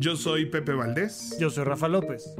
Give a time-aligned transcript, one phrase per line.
[0.00, 1.36] Yo soy Pepe Valdés.
[1.38, 2.34] Yo soy Rafa López.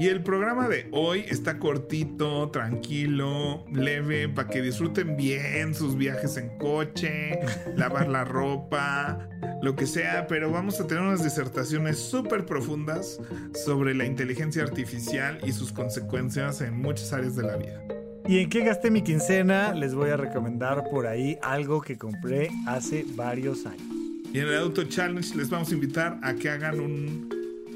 [0.00, 6.36] Y el programa de hoy está cortito, tranquilo, leve, para que disfruten bien sus viajes
[6.36, 7.38] en coche,
[7.76, 9.28] lavar la ropa,
[9.62, 13.20] lo que sea, pero vamos a tener unas disertaciones súper profundas
[13.54, 17.80] sobre la inteligencia artificial y sus consecuencias en muchas áreas de la vida.
[18.26, 19.72] ¿Y en qué gasté mi quincena?
[19.72, 24.01] Les voy a recomendar por ahí algo que compré hace varios años.
[24.32, 26.80] Y en el Auto Challenge les vamos a invitar a que hagan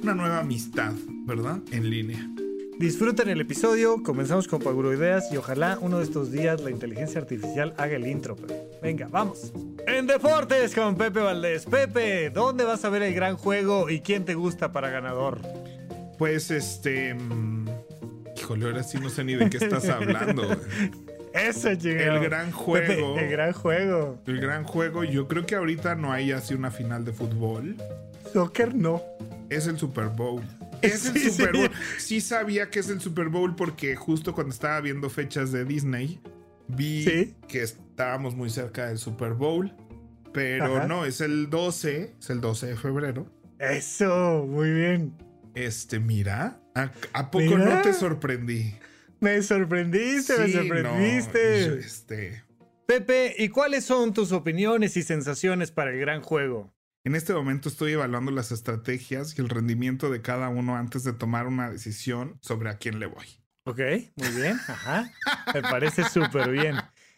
[0.03, 0.95] una nueva amistad,
[1.27, 1.59] ¿verdad?
[1.71, 2.31] En línea.
[2.79, 7.21] Disfruten el episodio, comenzamos con Paguro Ideas y ojalá uno de estos días la inteligencia
[7.21, 8.37] artificial haga el intro.
[8.83, 9.53] Venga, vamos.
[9.87, 11.67] En deportes con Pepe Valdés.
[11.67, 15.43] Pepe, ¿dónde vas a ver el gran juego y quién te gusta para ganador?
[16.17, 17.13] Pues este...
[17.13, 17.67] Mm,
[18.35, 20.43] híjole, ahora sí no sé ni de qué estás hablando.
[21.37, 23.19] Eso, El gran juego.
[23.19, 24.21] el gran juego.
[24.27, 25.05] El gran juego.
[25.05, 27.77] Yo creo que ahorita no hay así una final de fútbol.
[28.33, 29.03] Soccer no.
[29.49, 30.43] Es el Super Bowl.
[30.83, 31.71] Es el Super Bowl.
[31.99, 32.21] Sí.
[32.21, 36.21] sabía que es el Super Bowl porque justo cuando estaba viendo fechas de Disney,
[36.69, 39.73] vi que estábamos muy cerca del Super Bowl.
[40.35, 43.27] Pero no, es el 12, es el 12 de febrero.
[43.59, 45.15] Eso, muy bien.
[45.55, 48.75] Este, mira, ¿a, poco no te sorprendí?
[49.21, 51.79] Me sorprendiste, me sorprendiste.
[51.79, 52.45] este...
[52.87, 56.73] Pepe, ¿y cuáles son tus opiniones y sensaciones para el gran juego?
[57.05, 61.13] En este momento estoy evaluando las estrategias y el rendimiento de cada uno antes de
[61.13, 63.27] tomar una decisión sobre a quién le voy.
[63.65, 63.81] Ok,
[64.17, 64.57] muy bien.
[64.69, 65.11] Ajá.
[65.53, 66.77] Me parece súper bien.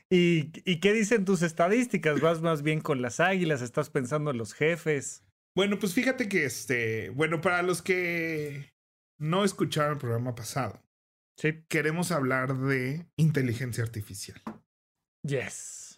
[0.09, 2.21] ¿Y, ¿Y qué dicen tus estadísticas?
[2.21, 3.61] ¿Vas más bien con las águilas?
[3.61, 5.23] ¿Estás pensando en los jefes?
[5.55, 8.73] Bueno, pues fíjate que este, bueno, para los que
[9.19, 10.83] no escucharon el programa pasado,
[11.39, 11.63] Sí.
[11.69, 14.41] Queremos hablar de inteligencia artificial.
[15.23, 15.97] Yes.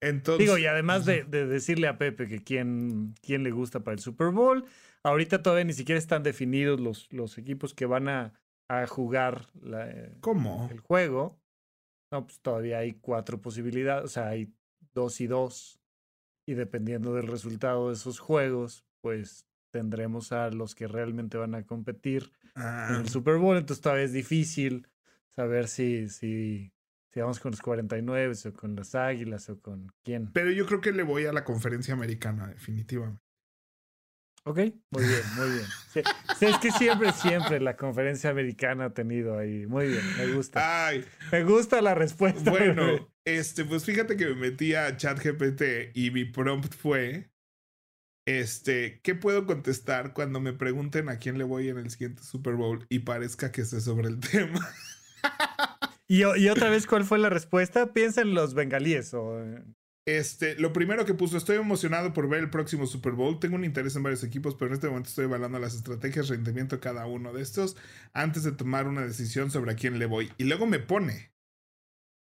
[0.00, 4.00] Entonces, Digo, y además de, decirle a Pepe que quién, quién, le gusta para el
[4.00, 4.64] Super Bowl,
[5.02, 8.32] ahorita todavía ni siquiera están definidos los, los equipos que van a,
[8.70, 10.68] a jugar la, ¿Cómo?
[10.70, 11.38] el juego.
[12.12, 14.52] No, pues todavía hay cuatro posibilidades, o sea, hay
[14.94, 15.80] dos y dos.
[16.48, 21.64] Y dependiendo del resultado de esos juegos, pues tendremos a los que realmente van a
[21.64, 23.04] competir en el ah.
[23.06, 23.56] Super Bowl.
[23.56, 24.86] Entonces todavía es difícil
[25.28, 26.72] saber si, si,
[27.08, 30.30] si vamos con los 49 o con las Águilas o con quién.
[30.32, 33.22] Pero yo creo que le voy a la conferencia americana, definitivamente.
[34.44, 34.58] Ok,
[34.90, 35.64] muy bien, muy bien.
[35.92, 39.66] Sí, es que siempre, siempre la conferencia americana ha tenido ahí.
[39.66, 40.86] Muy bien, me gusta.
[40.86, 41.04] Ay.
[41.30, 42.50] Me gusta la respuesta.
[42.50, 47.29] Bueno, este, pues fíjate que me metí a ChatGPT y mi prompt fue
[48.26, 52.54] este, ¿qué puedo contestar cuando me pregunten a quién le voy en el siguiente Super
[52.54, 54.68] Bowl y parezca que sé sobre el tema?
[56.06, 57.92] y, otra vez, ¿cuál fue la respuesta?
[57.92, 59.42] Piensa en los bengalíes o...
[60.06, 63.38] Este, lo primero que puso, estoy emocionado por ver el próximo Super Bowl.
[63.38, 66.76] Tengo un interés en varios equipos, pero en este momento estoy evaluando las estrategias, rendimiento
[66.76, 67.76] de cada uno de estos
[68.12, 70.32] antes de tomar una decisión sobre a quién le voy.
[70.38, 71.29] Y luego me pone,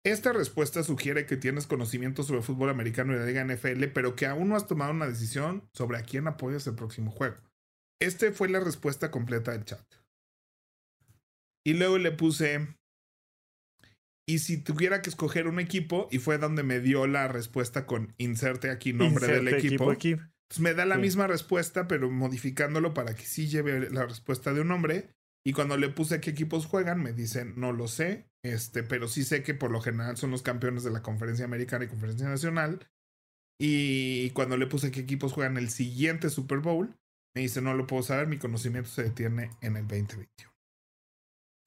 [0.04, 4.26] esta respuesta sugiere que tienes conocimiento sobre fútbol americano y la Liga NFL, pero que
[4.26, 7.36] aún no has tomado una decisión sobre a quién apoyas el próximo juego.
[8.00, 9.84] Esta fue la respuesta completa del chat.
[11.66, 12.68] Y luego le puse,
[14.26, 18.14] y si tuviera que escoger un equipo, y fue donde me dio la respuesta con
[18.18, 19.94] inserte aquí nombre del equipo.
[19.94, 24.62] Pues me da la misma respuesta, pero modificándolo para que sí lleve la respuesta de
[24.62, 25.10] un nombre.
[25.44, 29.24] Y cuando le puse qué equipos juegan, me dicen, no lo sé, este, pero sí
[29.24, 32.86] sé que por lo general son los campeones de la conferencia americana y conferencia nacional.
[33.60, 36.96] Y cuando le puse qué equipos juegan el siguiente Super Bowl,
[37.34, 40.52] me dice, no lo puedo saber, mi conocimiento se detiene en el 2021.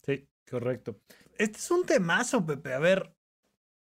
[0.05, 0.99] Sí, correcto.
[1.37, 2.73] Este es un temazo, Pepe.
[2.73, 3.15] A ver,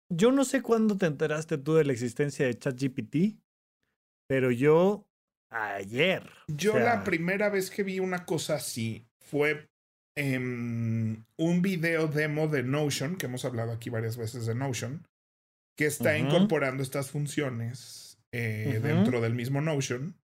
[0.09, 3.39] yo no sé cuándo te enteraste tú de la existencia de ChatGPT,
[4.27, 5.07] pero yo
[5.49, 6.29] ayer.
[6.47, 9.68] Yo la primera vez que vi una cosa así fue
[10.21, 15.07] Em, un video demo de Notion, que hemos hablado aquí varias veces de Notion,
[15.77, 20.19] que está incorporando estas funciones eh, dentro del mismo Notion.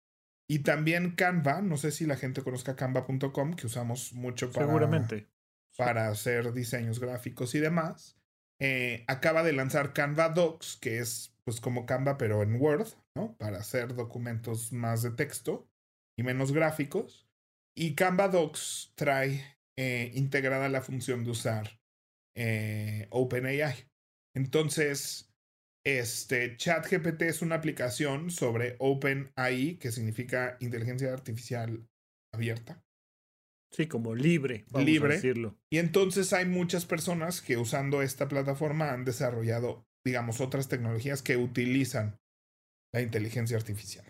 [0.48, 5.26] Y también Canva, no sé si la gente conozca canva.com, que usamos mucho para, Seguramente.
[5.76, 8.16] para hacer diseños gráficos y demás.
[8.60, 13.36] Eh, acaba de lanzar Canva Docs, que es pues como Canva pero en Word, ¿no?
[13.38, 15.68] Para hacer documentos más de texto
[16.16, 17.28] y menos gráficos.
[17.74, 21.80] Y Canva Docs trae eh, integrada la función de usar
[22.36, 23.74] eh, OpenAI.
[24.34, 25.26] Entonces,
[25.82, 31.88] Este, ChatGPT es una aplicación sobre OpenAI, que significa inteligencia artificial
[32.34, 32.84] abierta.
[33.72, 35.14] Sí, como libre, vamos Libre.
[35.14, 35.58] a decirlo.
[35.72, 41.38] Y entonces hay muchas personas que usando esta plataforma han desarrollado, digamos, otras tecnologías que
[41.38, 42.18] utilizan
[42.92, 44.04] la inteligencia artificial.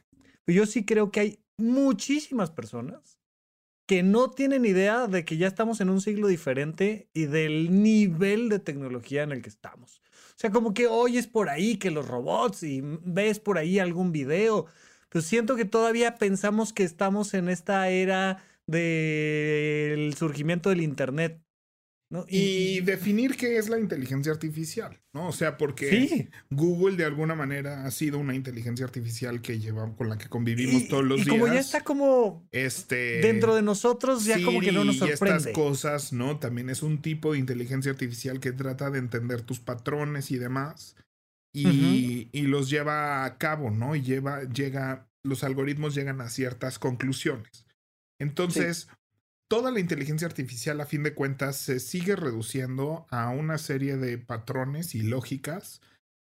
[0.44, 3.19] Pero yo sí creo que hay muchísimas personas
[3.90, 8.48] que no tienen idea de que ya estamos en un siglo diferente y del nivel
[8.48, 10.00] de tecnología en el que estamos.
[10.28, 14.12] O sea, como que oyes por ahí que los robots y ves por ahí algún
[14.12, 14.66] video,
[15.08, 21.42] pero siento que todavía pensamos que estamos en esta era del surgimiento del Internet.
[22.10, 22.26] ¿No?
[22.28, 25.28] Y definir qué es la inteligencia artificial, ¿no?
[25.28, 26.28] O sea, porque sí.
[26.50, 30.82] Google de alguna manera ha sido una inteligencia artificial que llevamos, con la que convivimos
[30.82, 31.38] Y- todos los y días.
[31.38, 35.16] como ya está como este, dentro de nosotros, ya como que no nos Siri y
[35.16, 35.38] sorprende.
[35.38, 36.38] estas cosas, ¿no?
[36.40, 40.96] También es un tipo de inteligencia artificial que trata de entender tus patrones y demás.
[41.52, 43.96] Y, y los lleva a cabo, ¿no?
[43.96, 47.66] Y lleva, llega, los algoritmos llegan a ciertas conclusiones.
[48.20, 48.88] Entonces,
[49.50, 54.16] toda la inteligencia artificial, a fin de cuentas, se sigue reduciendo a una serie de
[54.16, 55.82] patrones y lógicas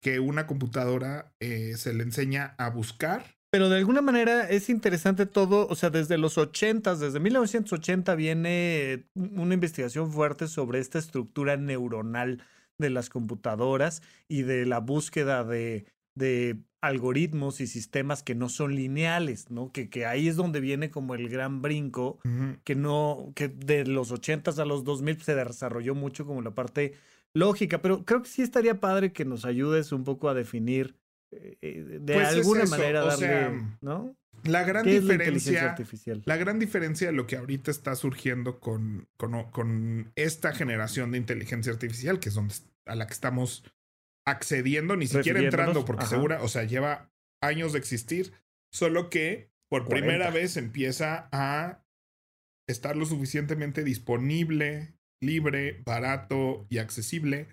[0.02, 3.37] que una computadora eh, se le enseña a buscar.
[3.52, 9.05] Pero de alguna manera es interesante todo, o sea, desde los 80, desde 1980 viene
[9.14, 12.43] una investigación fuerte sobre esta estructura neuronal
[12.78, 15.84] de las computadoras y de la búsqueda de,
[16.16, 19.71] de algoritmos y sistemas que no son lineales, ¿no?
[19.73, 22.19] Que, que ahí es donde viene como el gran brinco
[22.65, 26.94] que no, que de los 80 a los 2000 se desarrolló mucho como la parte
[27.35, 30.97] lógica, pero creo que sí estaría padre que nos ayudes un poco a definir
[31.32, 34.17] eh, eh, de Pues es alguna manera o darle, sea, ¿no?
[34.44, 36.23] La gran ¿Qué es la diferencia artificial?
[36.25, 41.19] La gran diferencia de lo que ahorita está surgiendo con, con, con esta generación de
[41.19, 42.55] inteligencia artificial, que es donde,
[42.87, 43.65] a la que estamos
[44.26, 46.11] accediendo, ni siquiera entrando, porque ajá.
[46.14, 47.11] segura, o sea, lleva
[47.43, 48.32] años de existir,
[48.72, 50.06] solo que por 40.
[50.06, 51.84] primera vez empieza a
[52.69, 57.49] estar lo suficientemente disponible, libre, barato y accesible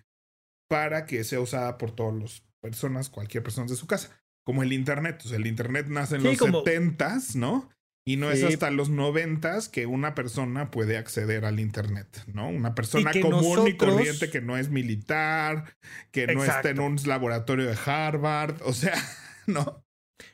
[0.69, 4.21] para que sea usada por todas las personas, cualquier persona de su casa.
[4.45, 5.21] Como el Internet.
[5.25, 7.69] O sea, el Internet nace en Sí, los como- 70s, ¿no?
[8.07, 12.47] Y no es hasta los 90s que una persona puede acceder al Internet, ¿no?
[12.47, 15.75] Una persona común y corriente que no es militar,
[16.11, 18.93] que no está en un laboratorio de Harvard, o sea,
[19.47, 19.83] ¿no?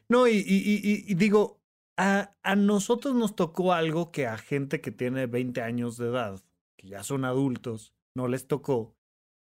[0.09, 1.61] No, y, y- y- y- y digo,
[1.97, 6.39] a, a nosotros nos tocó algo que a gente que tiene 20 años de edad,
[6.79, 8.95] que ya son adultos, no les tocó,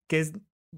[0.09, 0.33] que es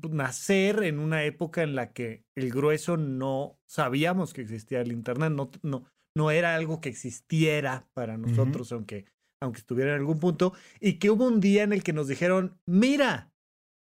[0.08, 5.32] nacer en una época en la que el grueso no sabíamos que existía el Internet,
[5.32, 5.84] no, no,
[6.16, 9.06] no era algo que existiera para nosotros, aunque,
[9.42, 12.58] aunque estuviera en algún punto, y que hubo un día en el que nos dijeron,
[12.66, 13.32] mira,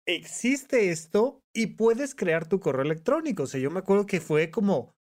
[0.07, 3.43] existe esto y puedes crear tu correo electrónico.
[3.43, 4.95] O sea, yo me acuerdo que fue como,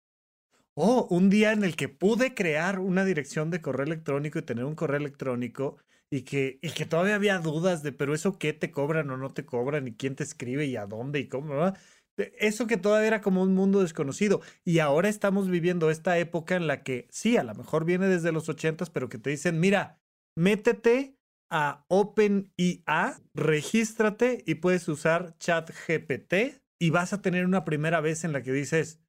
[0.75, 4.65] oh, un día en el que pude crear una dirección de correo electrónico y tener
[4.65, 5.77] un correo electrónico
[6.11, 9.31] y que, y que todavía había dudas de, pero eso qué te cobran o no
[9.31, 11.77] te cobran y quién te escribe y a dónde y cómo, ¿verdad?
[12.17, 14.41] Eso que todavía era como un mundo desconocido.
[14.63, 18.31] Y ahora estamos viviendo esta época en la que, sí, a lo mejor viene desde
[18.31, 19.99] los ochentas, pero que te dicen, mira,
[20.37, 21.17] métete
[21.51, 28.33] a OpenIA, regístrate y puedes usar ChatGPT y vas a tener una primera vez en
[28.33, 28.99] la que dices,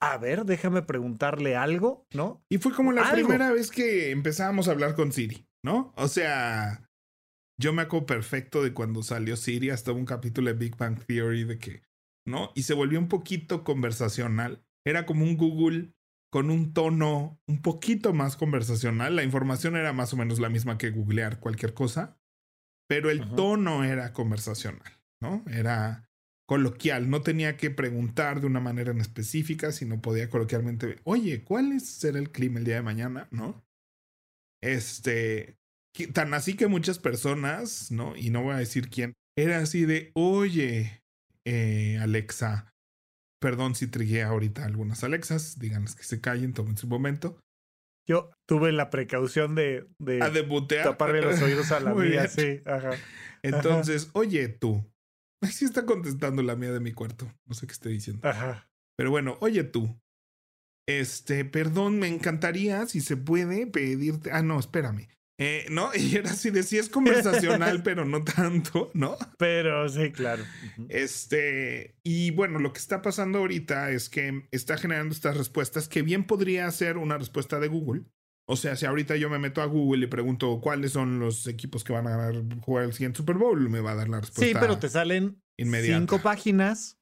[0.00, 2.44] a ver, déjame preguntarle algo, ¿no?
[2.50, 3.28] Y fue como la Algo.
[3.28, 5.92] primera vez que empezábamos a hablar con Siri, ¿no?
[5.96, 6.90] O sea,
[7.58, 11.44] yo me acuerdo perfecto de cuando salió Siri, hasta un capítulo de Big Bang Theory
[11.44, 11.82] de que,
[12.26, 12.52] ¿no?
[12.54, 14.64] Y se volvió un poquito conversacional.
[14.84, 15.94] Era como un Google
[16.30, 19.16] con un tono un poquito más conversacional.
[19.16, 22.20] La información era más o menos la misma que googlear cualquier cosa,
[22.88, 25.44] pero el tono era conversacional, ¿no?
[25.48, 26.10] Era
[26.46, 31.72] coloquial, no tenía que preguntar de una manera en específica, sino podía coloquialmente, oye, ¿cuál
[31.72, 33.28] es será el clima el día de mañana?
[33.32, 33.66] ¿No?
[34.62, 35.58] Este,
[36.12, 38.16] tan así que muchas personas, ¿no?
[38.16, 41.02] Y no voy a decir quién, era así de, oye,
[41.46, 42.74] eh, Alexa,
[43.40, 47.38] perdón si trigué ahorita algunas Alexas, díganles que se callen, tomen su momento.
[48.08, 50.32] Yo tuve la precaución de, de A
[50.82, 52.90] taparle los oídos a la mía, sí, ajá.
[53.42, 54.84] Entonces, oye tú.
[55.42, 57.30] Sí está contestando la mía de mi cuarto.
[57.46, 58.26] No sé qué esté diciendo.
[58.26, 58.68] Ajá.
[58.96, 60.00] Pero bueno, oye tú.
[60.88, 64.32] Este, perdón, me encantaría, si se puede, pedirte.
[64.32, 65.08] Ah, no, espérame.
[65.38, 69.16] Eh, no, y era así de sí es conversacional, pero no tanto, ¿no?
[69.38, 70.44] Pero sí, claro.
[70.88, 76.02] Este, y bueno, lo que está pasando ahorita es que está generando estas respuestas que
[76.02, 78.02] bien podría ser una respuesta de Google.
[78.48, 81.82] O sea, si ahorita yo me meto a Google y pregunto cuáles son los equipos
[81.82, 84.46] que van a ganar, jugar el siguiente Super Bowl, me va a dar la respuesta.
[84.46, 85.98] Sí, pero te salen inmediata.
[85.98, 86.96] cinco páginas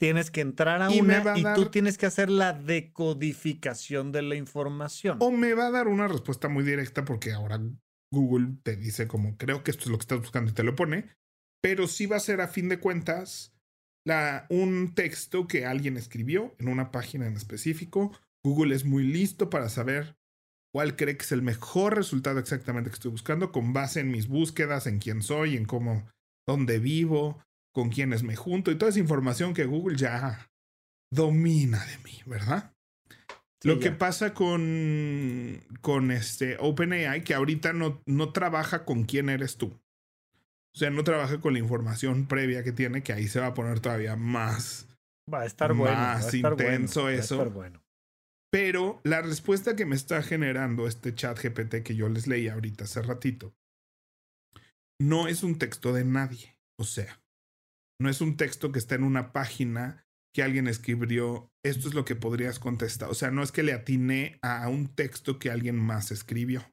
[0.00, 4.12] tienes que entrar a Y una a y dar- tú tienes que hacer la decodificación
[4.12, 5.18] de la información.
[5.20, 7.60] O me va a dar una respuesta muy directa porque ahora
[8.12, 10.74] Google te dice como creo que esto es lo que estás buscando y te lo
[10.74, 11.06] pone,
[11.62, 13.54] pero sí va a ser a fin de cuentas
[14.06, 18.12] la, un texto que alguien escribió en una página en específico.
[18.44, 20.16] Google es muy listo para saber
[20.74, 24.28] cuál cree que es el mejor resultado exactamente que estoy buscando con base en mis
[24.28, 26.08] búsquedas, en quién soy, en cómo,
[26.48, 30.50] dónde vivo, con quiénes me junto y toda esa información que Google ya
[31.12, 32.74] domina de mí, ¿verdad?
[33.62, 39.28] Sí, Lo que pasa con, con este OpenAI, que ahorita no, no trabaja con quién
[39.28, 39.66] eres tú.
[40.74, 43.54] O sea, no trabaja con la información previa que tiene, que ahí se va a
[43.54, 44.88] poner todavía más.
[45.32, 45.94] Va a estar bueno.
[45.94, 47.34] va a más estar bueno, intenso va a eso.
[47.34, 47.82] estar bueno.
[48.50, 52.84] Pero la respuesta que me está generando este chat GPT que yo les leí ahorita
[52.84, 53.54] hace ratito,
[55.00, 56.56] no es un texto de nadie.
[56.78, 57.20] O sea,
[58.00, 61.52] no es un texto que está en una página que alguien escribió.
[61.62, 63.10] Esto es lo que podrías contestar.
[63.10, 66.64] O sea, no es que le atiné a un texto que alguien más escribió.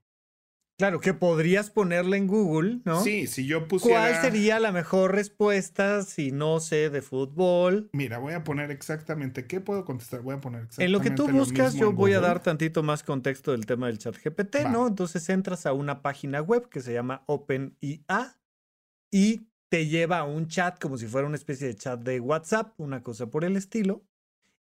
[0.80, 3.02] Claro, que podrías ponerle en Google, ¿no?
[3.04, 4.00] Sí, si yo pusiera...
[4.00, 7.90] ¿Cuál sería la mejor respuesta si no sé de fútbol?
[7.94, 9.48] Mira, voy a poner exactamente...
[9.48, 10.22] ¿Qué puedo contestar?
[10.22, 12.84] Voy a poner exactamente En lo que tú lo buscas, yo voy a dar tantito
[12.84, 14.70] más contexto del tema del chat GPT, Va.
[14.70, 14.88] ¿no?
[14.88, 18.40] Entonces entras a una página web que se llama OpenIA
[19.12, 22.74] y te lleva a un chat como si fuera una especie de chat de WhatsApp,
[22.80, 24.04] una cosa por el estilo.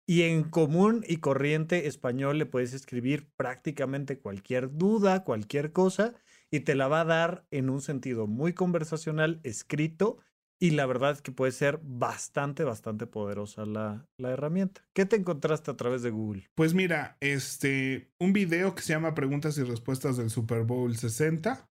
[0.07, 6.13] Y en común y corriente español le puedes escribir prácticamente cualquier duda, cualquier cosa,
[6.51, 10.19] y te la va a dar en un sentido muy conversacional, escrito,
[10.59, 14.81] y la verdad es que puede ser bastante, bastante poderosa la, la herramienta.
[14.93, 16.49] ¿Qué te encontraste a través de Google?
[16.55, 21.67] Pues mira, este, un video que se llama Preguntas y Respuestas del Super Bowl 60.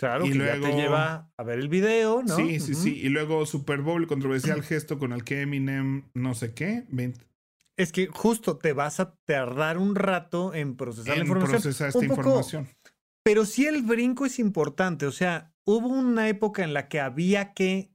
[0.00, 2.34] Claro, Y que ya luego- te lleva a ver el video, ¿no?
[2.34, 2.96] Sí, sí, sí.
[3.02, 6.86] Y luego Super Bowl, controversial gesto con el que Eminem no sé qué.
[7.76, 11.50] Es que justo te vas a tardar un rato en procesar la en información.
[11.60, 12.68] procesar esta Un poco- información.
[13.22, 15.04] Pero sí el brinco es importante.
[15.04, 17.92] O sea, hubo una época en la que había que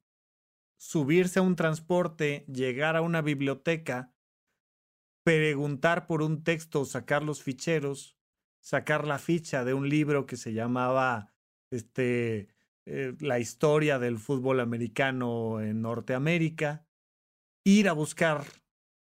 [0.77, 4.13] subirse a un transporte, llegar a una biblioteca,
[5.23, 8.15] preguntar por un texto, sacar los ficheros,
[8.61, 11.31] sacar la ficha de un libro que se llamaba
[11.71, 12.47] este,
[12.85, 16.85] eh, La historia del fútbol americano en Norteamérica,
[17.65, 18.45] ir a buscar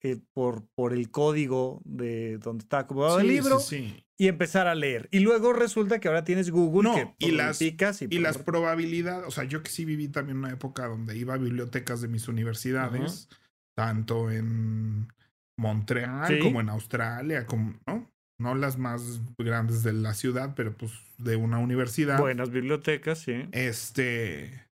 [0.02, 4.04] eh, por, por el código de donde está acomodado el libro sí, sí.
[4.16, 5.08] y empezar a leer.
[5.10, 8.38] Y luego resulta que ahora tienes Google No, que y las- picas y, Y las
[8.38, 12.08] probabilidades, o sea, yo que sí viví también una época donde iba a bibliotecas de
[12.08, 13.28] mis universidades,
[13.76, 15.08] tanto en
[15.56, 18.10] Montreal como en Australia, como, ¿no?
[18.40, 22.18] No las más grandes de la ciudad, pero pues de una universidad.
[22.18, 23.48] buenas bibliotecas, sí.
[23.52, 24.64] Este.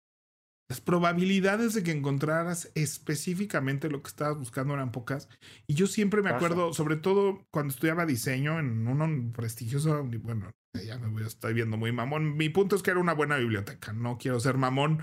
[0.69, 5.29] Las probabilidades de que encontraras específicamente lo que estabas buscando eran pocas.
[5.67, 6.37] Y yo siempre me Pasa.
[6.37, 10.51] acuerdo, sobre todo cuando estudiaba diseño en una prestigiosa, bueno,
[10.87, 12.37] ya me voy a estar viendo muy mamón.
[12.37, 13.93] Mi punto es que era una buena biblioteca.
[13.93, 15.01] No quiero ser mamón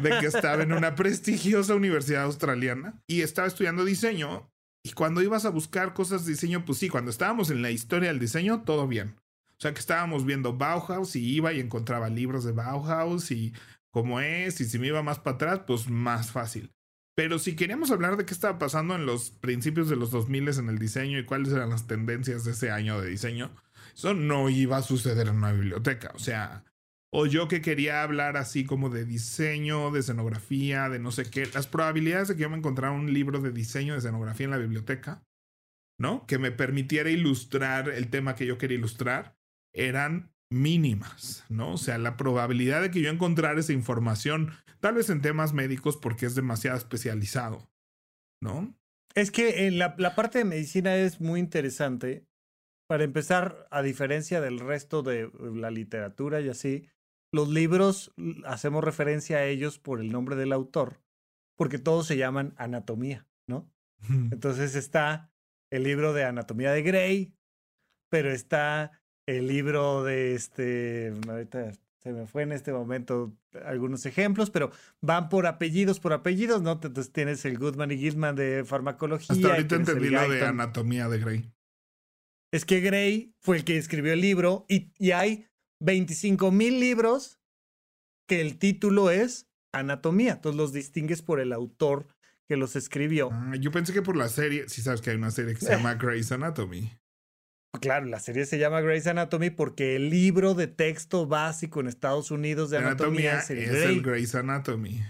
[0.00, 4.48] de que estaba en una prestigiosa universidad australiana y estaba estudiando diseño.
[4.82, 8.08] Y cuando ibas a buscar cosas de diseño, pues sí, cuando estábamos en la historia
[8.08, 9.16] del diseño, todo bien.
[9.58, 13.52] O sea que estábamos viendo Bauhaus y iba y encontraba libros de Bauhaus y
[13.90, 16.72] cómo es, y si me iba más para atrás, pues más fácil.
[17.14, 20.68] Pero si queríamos hablar de qué estaba pasando en los principios de los 2000 en
[20.70, 23.54] el diseño y cuáles eran las tendencias de ese año de diseño,
[23.94, 26.12] eso no iba a suceder en una biblioteca.
[26.14, 26.64] O sea,
[27.12, 31.46] o yo que quería hablar así como de diseño, de escenografía, de no sé qué,
[31.46, 34.58] las probabilidades de que yo me encontrara un libro de diseño de escenografía en la
[34.58, 35.24] biblioteca,
[35.98, 36.24] ¿no?
[36.26, 39.36] Que me permitiera ilustrar el tema que yo quería ilustrar,
[39.74, 41.74] eran mínimas, ¿no?
[41.74, 45.96] O sea, la probabilidad de que yo encontrara esa información, tal vez en temas médicos
[45.96, 47.70] porque es demasiado especializado,
[48.40, 48.76] ¿no?
[49.14, 52.24] Es que eh, la, la parte de medicina es muy interesante.
[52.88, 56.88] Para empezar, a diferencia del resto de eh, la literatura y así,
[57.32, 58.12] los libros
[58.44, 61.00] hacemos referencia a ellos por el nombre del autor,
[61.56, 63.70] porque todos se llaman anatomía, ¿no?
[64.08, 65.30] Entonces está
[65.70, 67.34] el libro de Anatomía de Grey,
[68.10, 71.72] pero está el libro de este, ahorita
[72.02, 74.70] se me fue en este momento algunos ejemplos, pero
[75.02, 76.72] van por apellidos, por apellidos, ¿no?
[76.72, 79.36] Entonces tienes el Goodman y Gilman de farmacología.
[79.36, 81.52] Hasta ahorita entendí lo de anatomía de Grey.
[82.52, 85.46] Es que Gray fue el que escribió el libro y, y hay
[85.80, 87.38] 25 mil libros
[88.28, 90.32] que el título es Anatomía.
[90.34, 92.06] Entonces los distingues por el autor
[92.48, 93.30] que los escribió.
[93.32, 95.70] Ah, yo pensé que por la serie, si sabes que hay una serie que se
[95.70, 96.92] llama Grey's Anatomy.
[97.80, 102.32] Claro, la serie se llama Grey's Anatomy porque el libro de texto básico en Estados
[102.32, 103.96] Unidos de anatomía, Anatomía es el es Grey.
[103.96, 105.00] el Grey's Anatomy.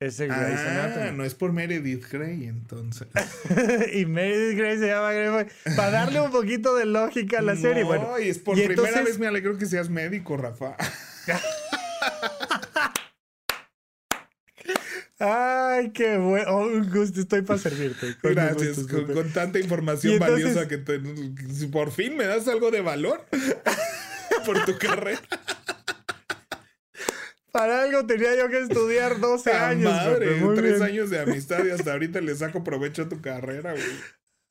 [0.00, 1.16] Ese Grey's Ah, Anatomy.
[1.18, 3.06] no es por Meredith Grey, entonces.
[3.92, 5.46] y Meredith Grey se llama Grey.
[5.76, 7.84] Para darle un poquito de lógica a la serie.
[7.84, 10.74] Bueno, No, y es por y primera entonces- vez me alegro que seas médico, Rafa.
[15.18, 16.50] Ay, qué bueno.
[16.50, 18.16] Oh, un gusto, estoy para servirte.
[18.22, 20.98] Con Gracias, gusto, con, tanta información entonces- valiosa que te-
[21.70, 23.26] por fin me das algo de valor
[24.46, 25.20] por tu carrera.
[27.52, 29.92] Para algo tenía yo que estudiar 12 ¡Ah, años.
[29.92, 30.40] madre!
[30.54, 30.82] Tres bien.
[30.82, 33.84] años de amistad y hasta ahorita le saco provecho a tu carrera, güey.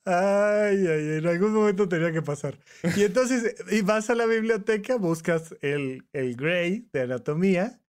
[0.05, 2.57] Ay, ay, en algún momento tenía que pasar.
[2.95, 7.79] Y entonces, y vas a la biblioteca, buscas el, el Gray de anatomía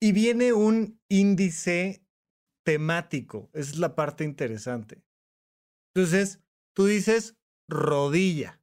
[0.00, 2.02] y viene un índice
[2.64, 3.50] temático.
[3.52, 5.02] Esa es la parte interesante.
[5.94, 6.40] Entonces,
[6.74, 7.36] tú dices
[7.68, 8.60] rodilla.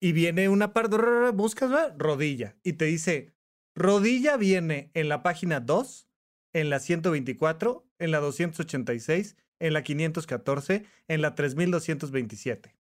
[0.00, 0.96] Y viene una parte,
[1.32, 1.94] buscas ¿verdad?
[1.98, 2.56] rodilla.
[2.62, 3.34] Y te dice,
[3.78, 6.08] rodilla viene en la página 2,
[6.54, 12.74] en la 124, en la 286, en la 514, en la 3227.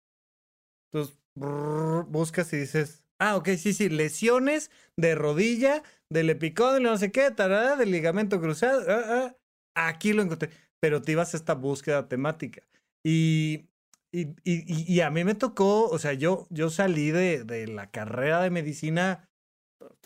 [0.91, 6.97] Entonces, brrr, buscas y dices, ah, ok, sí, sí, lesiones de rodilla, del epicóndilo, no
[6.97, 9.35] sé qué, tarada, del ligamento cruzado, ah,
[9.75, 10.49] ah, aquí lo encontré.
[10.79, 12.61] Pero te ibas a esta búsqueda temática.
[13.03, 13.69] Y,
[14.11, 17.89] y- y- y a mí me tocó, o sea, yo, yo salí de, de la
[17.91, 19.26] carrera de medicina,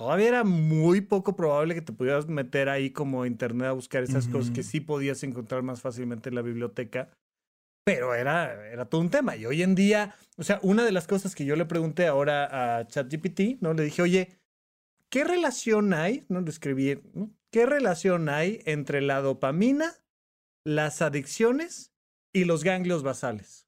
[0.02, 4.28] todavía era muy poco probable que te pudieras meter ahí como internet a buscar esas
[4.28, 7.12] cosas que sí podías encontrar más fácilmente en la biblioteca.
[7.86, 9.36] Pero era, era todo un tema.
[9.36, 12.80] Y hoy en día, o sea, una de las cosas que yo le pregunté ahora
[12.80, 13.76] a ChatGPT, ¿no?
[13.76, 14.40] Le dije, oye,
[15.12, 16.26] ¿qué relación hay?
[16.30, 17.32] No lo escribí, ¿no?
[17.52, 19.94] ¿Qué relación hay entre la dopamina,
[20.66, 21.94] las adicciones
[22.34, 23.68] y los ganglios basales?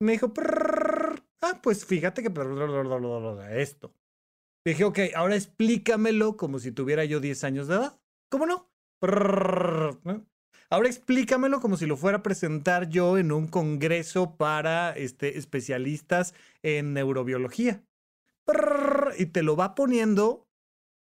[0.00, 0.32] Me dijo,
[1.42, 2.30] ah, pues fíjate que
[3.52, 3.94] esto.
[4.64, 8.00] Dije, ok, ahora explícamelo como si tuviera yo 10 años de edad.
[8.30, 8.70] ¿Cómo no?
[10.70, 16.34] Ahora explícamelo como si lo fuera a presentar yo en un congreso para este, especialistas
[16.62, 17.84] en neurobiología.
[19.18, 20.48] Y te lo va poniendo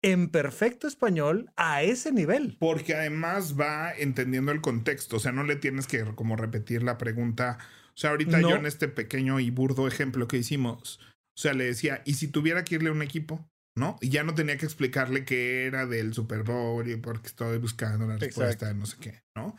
[0.04, 2.58] en perfecto español a ese nivel.
[2.60, 5.18] Porque además va entendiendo el contexto.
[5.18, 7.58] O sea, no le tienes que como repetir la pregunta.
[7.90, 8.50] O sea, ahorita No.
[8.50, 11.00] yo en este pequeño y burdo ejemplo que hicimos,
[11.36, 13.48] o sea, le decía, ¿y si tuviera que irle a un equipo?
[13.76, 13.98] ¿No?
[14.02, 18.06] Y ya no tenía que explicarle que era del Super Bowl y porque estoy buscando
[18.06, 18.66] la respuesta Exacto.
[18.68, 19.56] de no sé qué, ¿no?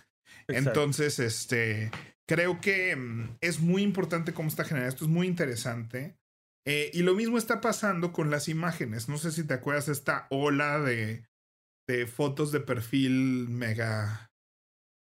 [0.47, 0.71] Exacto.
[0.71, 1.91] Entonces, este,
[2.29, 4.89] creo que mm, es muy importante cómo está generado.
[4.89, 6.17] Esto es muy interesante.
[6.67, 9.09] Eh, y lo mismo está pasando con las imágenes.
[9.09, 11.27] No sé si te acuerdas esta ola de,
[11.89, 14.31] de fotos de perfil mega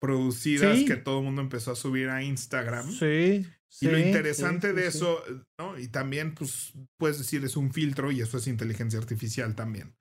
[0.00, 0.84] producidas Sí.
[0.84, 2.90] que todo el mundo empezó a subir a Instagram.
[2.90, 3.46] Sí.
[3.80, 5.22] Y lo interesante sí, de sí, eso,
[5.58, 5.78] ¿no?
[5.78, 9.94] Y también, pues, puedes decir, es un filtro y eso es inteligencia artificial también.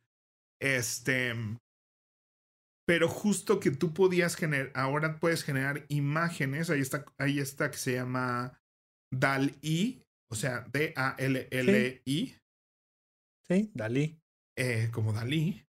[0.62, 1.34] Este.
[2.88, 7.78] Pero justo que tú podías generar, ahora puedes generar imágenes, ahí está, ahí está que
[7.78, 8.62] se llama
[9.12, 12.36] DAL-I, o sea, D-A-L-L-I,
[13.48, 14.20] Sí, Dalí.
[14.58, 15.66] eh, como Dalí.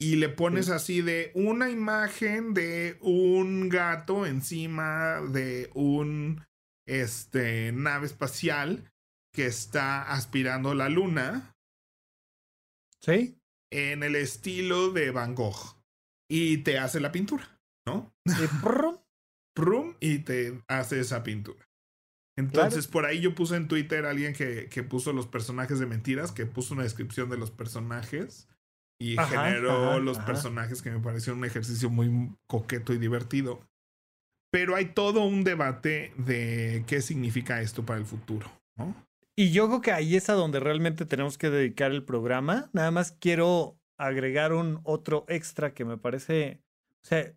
[0.00, 6.44] Y le pones así de una imagen de un gato encima de un
[6.86, 8.92] este nave espacial
[9.34, 11.54] que está aspirando la luna
[13.00, 13.38] Sí.
[13.72, 15.76] en el estilo de Van Gogh
[16.30, 18.12] y te hace la pintura, ¿no?
[18.26, 18.46] Y
[19.54, 21.68] Prum y te hace esa pintura.
[22.38, 25.84] Entonces, por ahí yo puse en Twitter a alguien que, que puso los personajes de
[25.86, 28.48] mentiras, que puso una descripción de los personajes
[28.98, 30.26] y Ajá, generó ajá, los ajá.
[30.26, 33.68] personajes que me pareció un ejercicio muy coqueto y divertido.
[34.52, 38.94] Pero hay todo un debate de qué significa esto para el futuro, ¿no?
[39.34, 42.68] Y yo creo que ahí es a donde realmente tenemos que dedicar el programa.
[42.74, 46.60] Nada más quiero agregar un otro extra que me parece,
[47.02, 47.34] o sea,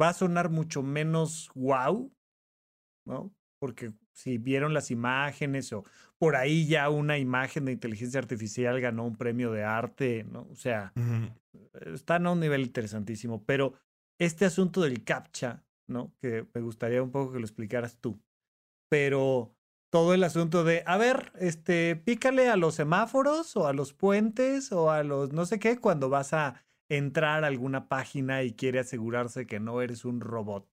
[0.00, 2.12] va a sonar mucho menos wow,
[3.06, 3.32] ¿no?
[3.60, 5.84] Porque si vieron las imágenes o
[6.18, 10.42] por ahí ya una imagen de inteligencia artificial ganó un premio de arte, ¿no?
[10.50, 10.92] O sea,
[11.94, 13.74] están a un nivel interesantísimo, pero
[14.18, 16.14] este asunto del captcha, ¿no?
[16.20, 18.20] Que me gustaría un poco que lo explicaras tú.
[18.90, 19.54] Pero
[19.90, 24.72] todo el asunto de, a ver, este, pícale a los semáforos o a los puentes
[24.72, 28.78] o a los no sé qué cuando vas a entrar a alguna página y quiere
[28.80, 30.68] asegurarse que no eres un robot.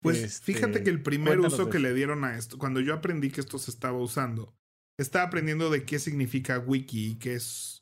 [0.00, 1.82] Pues Este, fíjate que el primer uso que eso.
[1.82, 4.56] le dieron a esto, cuando yo aprendí que esto se estaba usando,
[4.98, 7.79] estaba aprendiendo de qué significa wiki y qué es,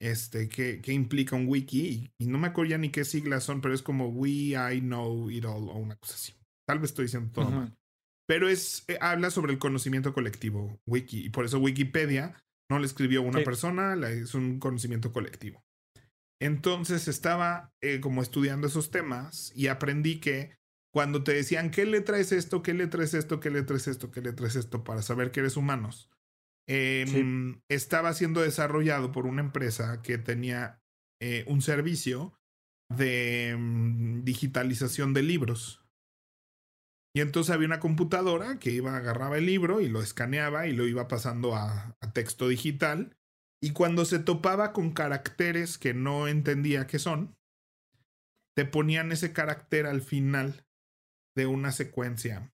[0.00, 1.80] este, qué, qué implica un wiki.
[2.18, 4.80] Y, y no me acuerdo ya ni qué siglas son, pero es como we, I
[4.80, 6.34] know it all o una cosa así.
[6.66, 7.74] Tal vez estoy diciendo todo mal.
[8.26, 11.24] Pero es, eh, habla sobre el conocimiento colectivo, wiki.
[11.26, 12.34] Y por eso Wikipedia
[12.70, 13.44] no le escribió una Sí.
[13.44, 15.62] persona, la- es un conocimiento colectivo.
[16.40, 20.56] Entonces estaba eh, como estudiando esos temas y aprendí que
[20.94, 22.62] cuando te decían, ¿qué letra es esto?
[22.62, 23.40] ¿Qué letra es esto?
[23.40, 24.10] ¿Qué letra es esto?
[24.10, 24.84] ¿Qué letra es esto?
[24.84, 26.08] Para saber que eres humanos.
[26.70, 30.82] Em, estaba siendo desarrollado por una empresa que tenía
[31.20, 32.38] eh, un servicio
[32.94, 35.82] de mm, digitalización de libros.
[37.16, 40.86] Y entonces había una computadora que iba, agarraba el libro y lo escaneaba y lo
[40.86, 43.16] iba pasando a, a texto digital.
[43.62, 47.36] Y cuando se topaba con caracteres que no entendía qué son,
[48.54, 50.66] te ponían ese carácter al final
[51.34, 52.52] de una secuencia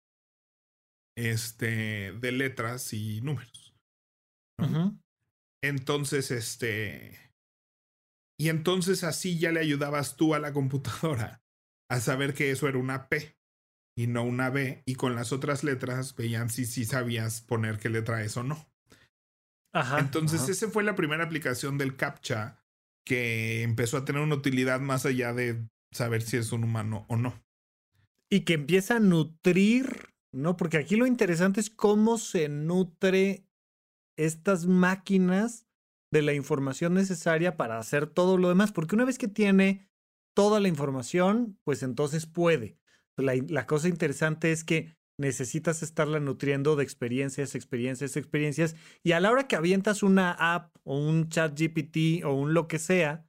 [1.16, 3.67] este, de letras y números.
[5.62, 7.18] Entonces, este.
[8.38, 11.42] Y entonces así ya le ayudabas tú a la computadora
[11.90, 13.36] a saber que eso era una P
[13.96, 14.82] y no una B.
[14.86, 18.68] Y con las otras letras veían si sí sabías poner qué letra es o no.
[19.74, 22.64] Ajá, entonces, esa fue la primera aplicación del CAPTCHA
[23.04, 27.16] que empezó a tener una utilidad más allá de saber si es un humano o
[27.16, 27.42] no.
[28.30, 30.56] Y que empieza a nutrir, ¿no?
[30.56, 33.47] Porque aquí lo interesante es cómo se nutre
[34.18, 35.66] estas máquinas
[36.12, 39.88] de la información necesaria para hacer todo lo demás, porque una vez que tiene
[40.34, 42.78] toda la información, pues entonces puede.
[43.16, 49.30] La, cosa interesante es que necesitas estarla nutriendo de experiencias, experiencias, experiencias, y a la
[49.30, 53.26] hora que avientas una app o un chat GPT o un lo que sea,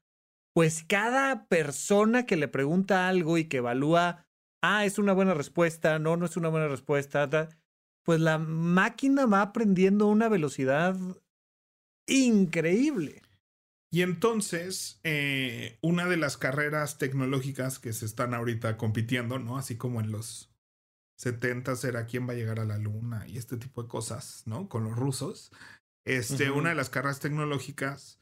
[0.54, 4.28] pues cada persona que le pregunta algo y que evalúa,
[4.62, 7.28] ah, es una buena respuesta, no, no es una buena respuesta,
[8.10, 10.98] pues la máquina va aprendiendo a una velocidad
[12.08, 13.22] increíble.
[13.91, 19.60] Y entonces, eh, una de las carreras tecnológicas que se están ahorita compitiendo, ¿no?
[19.60, 20.52] Así como en los
[21.19, 24.69] 70 era quién va a llegar a la luna y este tipo de cosas, ¿no?
[24.69, 25.52] Con los rusos.
[26.04, 28.17] Este, una de las carreras tecnológicas,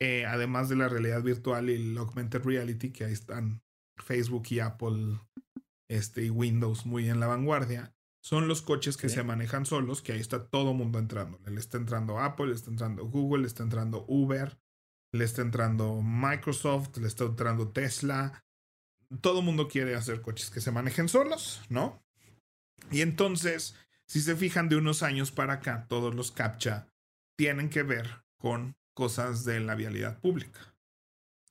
[0.00, 3.64] eh, además de la realidad virtual y el augmented reality, que ahí están
[3.96, 5.18] Facebook y Apple
[5.90, 7.93] este, y Windows muy en la vanguardia,
[8.24, 11.38] son los coches que se manejan solos, que ahí está todo mundo entrando.
[11.44, 14.58] Le está entrando Apple, le está entrando Google, le está entrando Uber,
[15.12, 18.42] le está entrando Microsoft, le está entrando Tesla.
[19.20, 22.02] Todo mundo quiere hacer coches que se manejen solos, ¿no?
[22.90, 26.88] Y entonces, si se fijan de unos años para acá, todos los CAPTCHA
[27.36, 30.74] tienen que ver con cosas de la vialidad pública.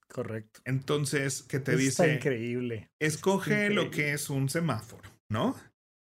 [0.08, 0.60] Correcto.
[0.66, 2.04] Entonces, ¿qué te dice?
[2.04, 2.90] Está increíble.
[2.98, 5.56] Escoge lo que es un semáforo, ¿no?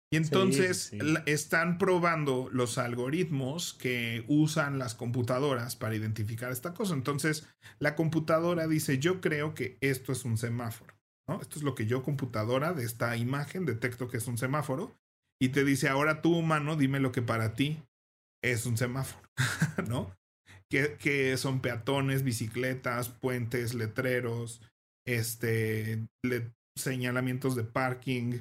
[0.10, 0.94] Y entonces
[1.26, 6.94] están probando los algoritmos que usan las computadoras para identificar esta cosa.
[6.94, 7.48] Entonces,
[7.80, 10.96] la computadora dice, yo creo que esto es un semáforo.
[11.28, 11.42] ¿no?
[11.42, 14.98] Esto es lo que yo, computadora, de esta imagen, detecto que es un semáforo.
[15.42, 17.84] Y te dice, ahora tú, humano, dime lo que para ti
[18.42, 19.28] es un semáforo.
[19.90, 20.16] ¿No?
[20.70, 24.62] Que, que son peatones, bicicletas, puentes, letreros,
[25.06, 26.08] este,
[26.78, 28.40] señalamientos de parking,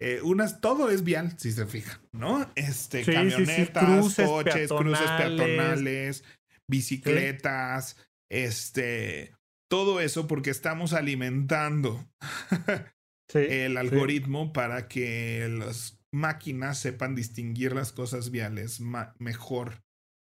[0.00, 2.48] eh, unas, todo es vial, si se fijan, ¿no?
[2.54, 6.24] Este, camionetas, coches, cruces peatonales,
[6.68, 7.96] bicicletas,
[8.30, 9.34] este,
[9.68, 12.08] todo eso porque estamos alimentando
[13.34, 18.80] el algoritmo para que las máquinas sepan distinguir las cosas viales
[19.18, 19.82] mejor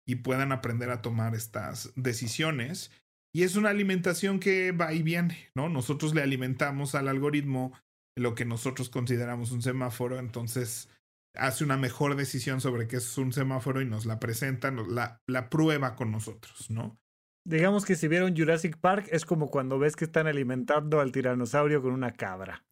[0.07, 2.91] y puedan aprender a tomar estas decisiones.
[3.35, 5.69] Y es una alimentación que va y viene, ¿no?
[5.69, 7.75] Nosotros le alimentamos al algoritmo
[8.19, 10.89] lo que nosotros consideramos un semáforo, entonces
[11.35, 15.23] hace una mejor decisión sobre qué es un semáforo y nos la presenta, nos la,
[15.27, 16.99] la prueba con nosotros, ¿no?
[17.47, 21.81] Digamos que si vieron Jurassic Park es como cuando ves que están alimentando al tiranosaurio
[21.81, 22.65] con una cabra.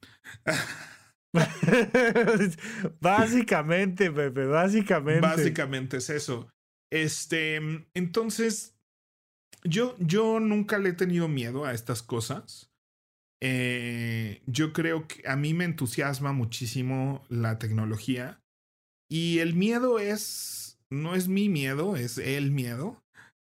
[3.01, 5.21] básicamente, Pepe, básicamente.
[5.21, 6.51] Básicamente es eso.
[6.93, 7.57] Este,
[7.95, 8.77] entonces,
[9.65, 12.66] yo, yo nunca le he tenido miedo a estas cosas.
[13.49, 18.41] Eh, yo creo que a mí me entusiasma muchísimo la tecnología
[19.09, 23.05] y el miedo es, no es mi miedo, es el miedo.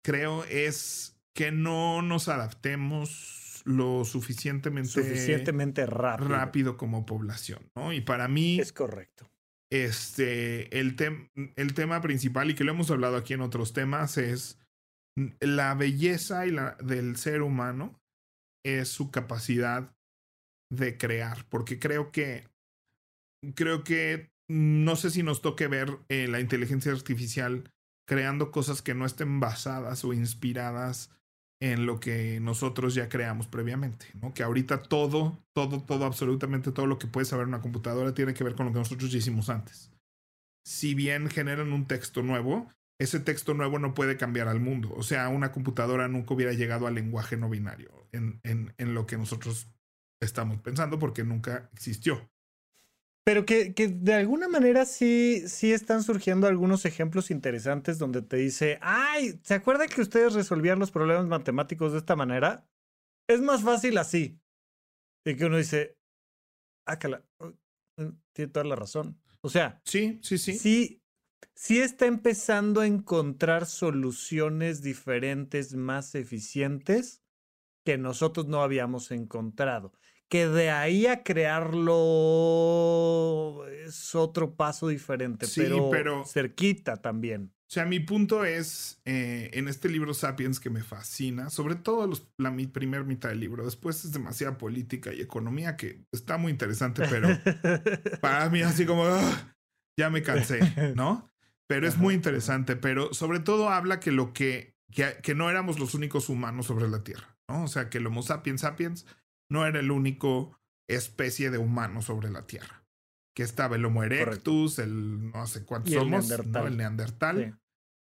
[0.03, 6.29] Creo es que no nos adaptemos lo suficientemente, suficientemente rápido.
[6.29, 7.93] rápido como población, ¿no?
[7.93, 8.59] Y para mí...
[8.59, 9.29] Es correcto.
[9.71, 10.97] Este, el,
[11.55, 14.59] el tema principal y que lo hemos hablado aquí en otros temas es
[15.39, 18.01] la belleza y la, del ser humano
[18.75, 19.95] es su capacidad
[20.71, 22.47] de crear, porque creo que,
[23.55, 27.71] creo que no sé si nos toque ver eh, la inteligencia artificial
[28.07, 31.11] creando cosas que no estén basadas o inspiradas
[31.59, 34.33] en lo que nosotros ya creamos previamente, ¿no?
[34.33, 38.43] Que ahorita todo, todo, todo, absolutamente todo lo que puede saber una computadora tiene que
[38.43, 39.91] ver con lo que nosotros ya hicimos antes.
[40.65, 44.93] Si bien generan un texto nuevo, ese texto nuevo no puede cambiar al mundo.
[44.95, 49.05] O sea, una computadora nunca hubiera llegado al lenguaje no binario en, en, en lo
[49.05, 49.67] que nosotros
[50.19, 52.29] estamos pensando porque nunca existió.
[53.27, 58.37] Pero que, que, de alguna manera sí, sí están surgiendo algunos ejemplos interesantes donde te
[58.37, 62.65] dice, ay, ¿se acuerdan que ustedes resolvían los problemas matemáticos de esta manera?
[63.27, 64.39] Es más fácil así.
[65.25, 65.97] Y que uno dice,
[66.87, 66.97] ah,
[68.33, 69.19] tiene toda la razón.
[69.41, 70.57] O sea, sí, sí, sí.
[70.57, 71.01] Sí,
[71.57, 77.23] sí está empezando a encontrar soluciones diferentes más eficientes
[77.83, 79.91] que nosotros no habíamos encontrado
[80.29, 81.95] que de ahí a crearlo
[83.67, 87.53] es otro paso diferente, pero, cerquita también.
[87.61, 92.09] O sea, mi punto es, eh, en este libro Sapiens que me fascina, sobre todo
[92.37, 96.51] la mi primer mitad del libro, después es demasiada política y economía que está muy
[96.51, 97.27] interesante, pero
[98.21, 99.55] para mí así como, ah,
[99.99, 100.59] ya me cansé,
[100.95, 101.29] ¿no?
[101.67, 105.79] Pero es muy interesante, pero sobre todo habla que lo que, que, que no éramos
[105.79, 107.63] los únicos humanos sobre la Tierra, ¿no?
[107.63, 109.05] O sea, que el Homo sapiens sapiens
[109.49, 110.57] no era el único
[110.89, 112.85] especie de humano sobre la Tierra.
[113.35, 116.67] Que estaba el Homo erectus, el no sé cuántos somos, el Neandertal.
[116.67, 117.59] El Neandertal.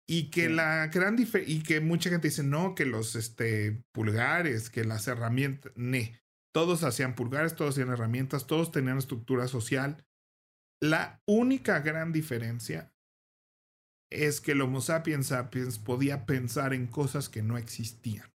[0.09, 4.85] Y que la gran y que mucha gente dice, no, que los este, pulgares, que
[4.85, 6.21] las herramientas, ne.
[6.55, 10.07] Todos hacían pulgares, todos hacían herramientas, todos tenían estructura social.
[10.81, 12.93] La única gran diferencia
[14.11, 18.31] es que el Homo sapiens sapiens podía pensar en cosas que no existían.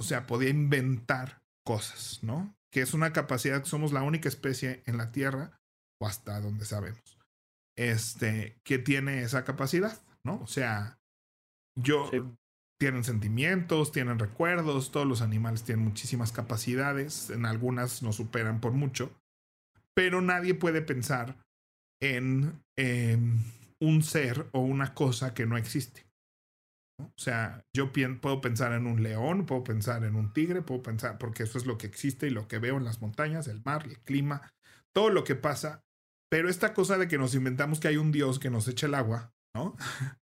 [0.00, 2.54] O sea, podía inventar cosas, ¿no?
[2.72, 5.60] Que es una capacidad que somos la única especie en la Tierra,
[6.00, 7.18] o hasta donde sabemos,
[7.76, 10.40] este, que tiene esa capacidad, ¿no?
[10.42, 10.98] O sea,
[11.78, 12.10] yo,
[12.80, 18.72] tienen sentimientos, tienen recuerdos, todos los animales tienen muchísimas capacidades, en algunas nos superan por
[18.72, 19.12] mucho,
[19.94, 21.36] pero nadie puede pensar
[22.00, 22.62] en
[23.80, 26.06] un ser o una cosa que no existe.
[27.00, 31.18] O sea, yo puedo pensar en un león, puedo pensar en un tigre, puedo pensar,
[31.18, 33.86] porque eso es lo que existe y lo que veo en las montañas, el mar,
[33.86, 34.52] el clima,
[34.94, 35.84] todo lo que pasa.
[36.30, 38.94] Pero esta cosa de que nos inventamos que hay un Dios que nos echa el
[38.94, 39.76] agua, ¿no?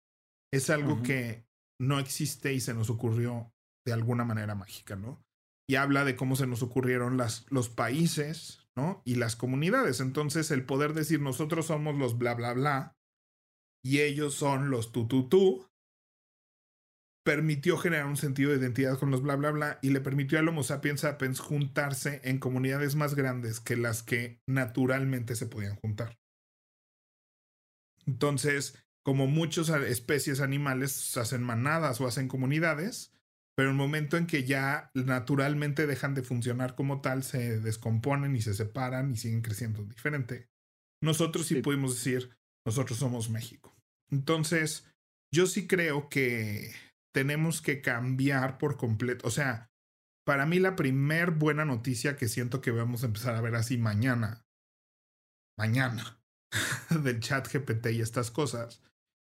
[0.54, 1.46] es algo que
[1.80, 3.52] no existe y se nos ocurrió
[3.86, 5.24] de alguna manera mágica, ¿no?
[5.70, 9.02] Y habla de cómo se nos ocurrieron las, los países, ¿no?
[9.06, 10.02] Y las comunidades.
[10.02, 12.98] Entonces, el poder decir nosotros somos los bla, bla, bla,
[13.84, 15.67] y ellos son los tu, tu, tu,
[17.24, 20.48] permitió generar un sentido de identidad con los bla bla bla y le permitió al
[20.48, 26.17] Homo sapiens sapiens juntarse en comunidades más grandes que las que naturalmente se podían juntar.
[28.06, 33.13] Entonces, como muchas especies animales hacen manadas o hacen comunidades,
[33.56, 38.41] pero el momento en que ya naturalmente dejan de funcionar como tal, se descomponen y
[38.41, 40.50] se separan y siguen creciendo diferente.
[41.02, 41.62] Nosotros sí, sí.
[41.62, 43.76] pudimos decir, nosotros somos México.
[44.12, 44.88] Entonces,
[45.34, 46.73] yo sí creo que
[47.13, 49.28] tenemos que cambiar por completo.
[49.28, 49.71] O sea,
[50.26, 53.78] para mí la primer buena noticia que siento que vamos a empezar a ver así
[53.78, 54.45] mañana,
[55.58, 56.19] mañana,
[57.04, 58.82] del chat GPT y estas cosas,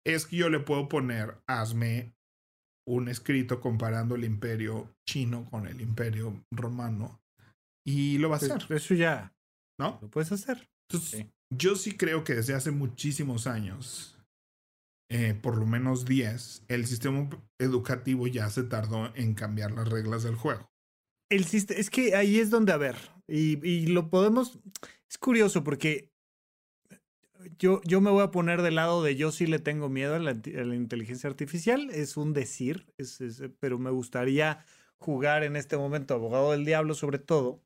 [0.05, 2.13] es que yo le puedo poner, hazme
[2.87, 7.19] un escrito comparando el imperio chino con el imperio romano
[7.85, 8.77] y lo va a pues, hacer.
[8.77, 9.33] Eso ya.
[9.79, 9.99] ¿No?
[10.01, 10.69] Lo puedes hacer.
[10.89, 14.17] Entonces, yo sí creo que desde hace muchísimos años
[15.09, 17.29] eh, por lo menos 10, el sistema
[17.59, 20.69] educativo ya se tardó en cambiar las reglas del juego.
[21.29, 24.59] El es que ahí es donde, a ver, y, lo podemos,
[25.09, 26.11] es curioso porque
[27.57, 30.19] yo, yo me voy a poner del lado de yo sí le tengo miedo a
[30.19, 32.85] la, inteligencia artificial, es un decir,
[33.59, 34.65] pero me gustaría
[34.97, 37.61] jugar en este momento abogado del diablo sobre todo,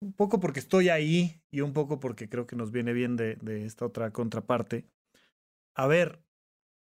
[0.00, 3.38] un poco porque estoy ahí y un poco porque creo que nos viene bien de,
[3.64, 4.86] esta otra contraparte.
[5.74, 6.22] A ver,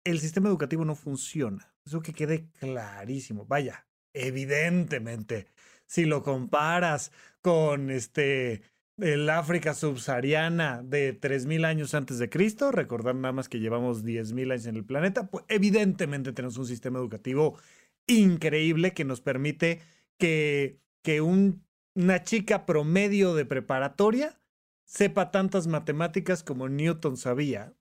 [0.05, 1.75] el sistema educativo no funciona.
[1.85, 3.47] Eso que quede clarísimo.
[3.47, 5.49] Vaya, evidentemente,
[5.87, 8.63] si lo comparas con este
[8.99, 14.51] el África subsahariana de 3000 años antes de Cristo, recordar nada más que llevamos 10000
[14.51, 17.57] años en el planeta, pues evidentemente tenemos un sistema educativo
[18.09, 19.81] increíble que nos permite
[20.19, 21.65] que, que un,
[21.99, 24.41] una chica promedio de preparatoria
[24.85, 27.75] sepa tantas matemáticas como Newton sabía.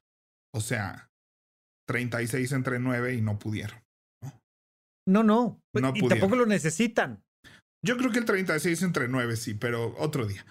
[0.54, 1.10] o sea,
[1.88, 3.82] 36 entre 9 y no pudieron.
[5.08, 5.60] No, no.
[5.72, 7.24] no y tampoco lo necesitan.
[7.84, 10.44] Yo creo que el 36 entre 9 sí, pero otro día.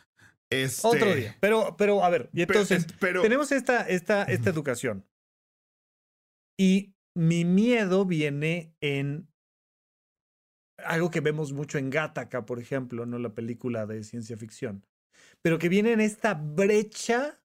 [0.52, 0.88] Este...
[0.88, 1.38] Otro día.
[1.40, 5.06] Pero, pero, a ver, y entonces, pero, tenemos esta, esta, esta educación.
[6.60, 9.28] Y mi miedo viene en
[10.78, 14.86] algo que vemos mucho en Gattaca, por ejemplo, no la película de ciencia ficción,
[15.42, 17.42] pero que viene en esta brecha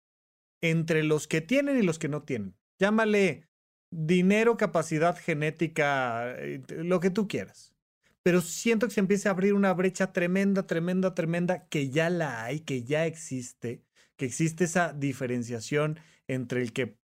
[0.62, 2.54] entre los que tienen y los que no tienen.
[2.78, 3.48] Llámale
[3.90, 7.74] dinero, capacidad genética, eh, lo que tú quieras.
[8.22, 12.44] Pero siento que se empieza a abrir una brecha tremenda, tremenda, tremenda, que ya la
[12.44, 13.84] hay, que ya existe,
[14.16, 16.96] que existe esa diferenciación entre el que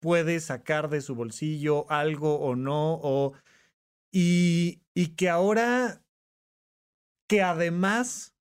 [0.00, 3.34] puede sacar de su bolsillo algo o no, o,
[4.12, 6.02] y, y que ahora,
[7.28, 8.34] que además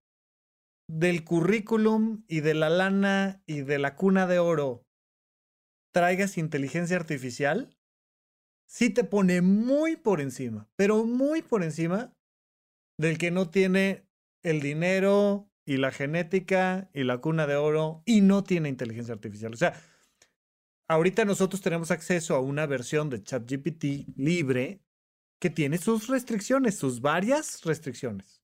[0.87, 4.83] del currículum y de la lana y de la cuna de oro,
[5.93, 7.75] traigas inteligencia artificial,
[8.67, 12.13] sí te pone muy por encima, pero muy por encima
[12.99, 14.05] del que no tiene
[14.43, 19.53] el dinero y la genética y la cuna de oro y no tiene inteligencia artificial.
[19.53, 19.73] O sea,
[20.87, 24.81] ahorita nosotros tenemos acceso a una versión de ChatGPT libre
[25.39, 28.41] que tiene sus restricciones, sus varias restricciones.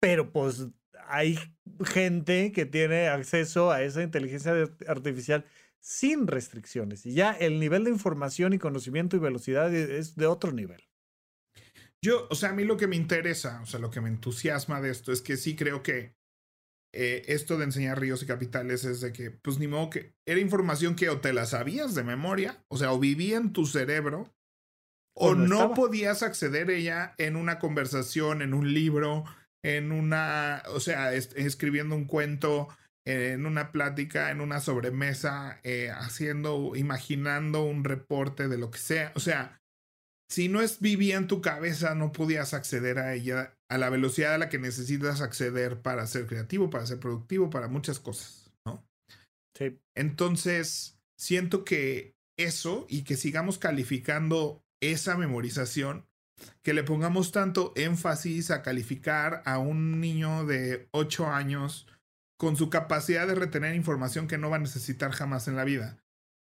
[0.00, 0.66] Pero pues
[1.06, 1.38] hay
[1.84, 4.52] gente que tiene acceso a esa inteligencia
[4.86, 5.44] artificial
[5.80, 7.04] sin restricciones.
[7.04, 10.82] Y ya el nivel de información y conocimiento y velocidad e, es de otro nivel.
[12.00, 14.80] Yo, o sea, a mí lo que me interesa, o sea, lo que me entusiasma
[14.80, 16.16] de esto es que sí creo que
[16.96, 20.40] eh, esto de enseñar ríos y capitales es de que, pues ni modo que era
[20.40, 24.32] información que o te la sabías de memoria, o sea, o vivía en tu cerebro,
[25.16, 29.24] o, no, podías acceder a ella en una conversación, en un libro,
[29.64, 32.68] en una, o sea, escribiendo un cuento,
[33.04, 39.12] en una plática, en una sobremesa, eh, haciendo, imaginando un reporte de lo que sea.
[39.14, 39.60] O sea,
[40.28, 44.34] si no es vivía en tu cabeza, no podías acceder a ella a la velocidad
[44.34, 48.84] a la que necesitas acceder para ser creativo, para ser productivo, para muchas cosas, ¿no?
[49.56, 49.78] Sí.
[49.96, 56.06] Entonces, siento que eso y que sigamos calificando esa memorización,
[56.62, 61.86] que le pongamos tanto énfasis a calificar a un niño de 8 años
[62.38, 65.98] con su capacidad de retener información que no va a necesitar jamás en la vida.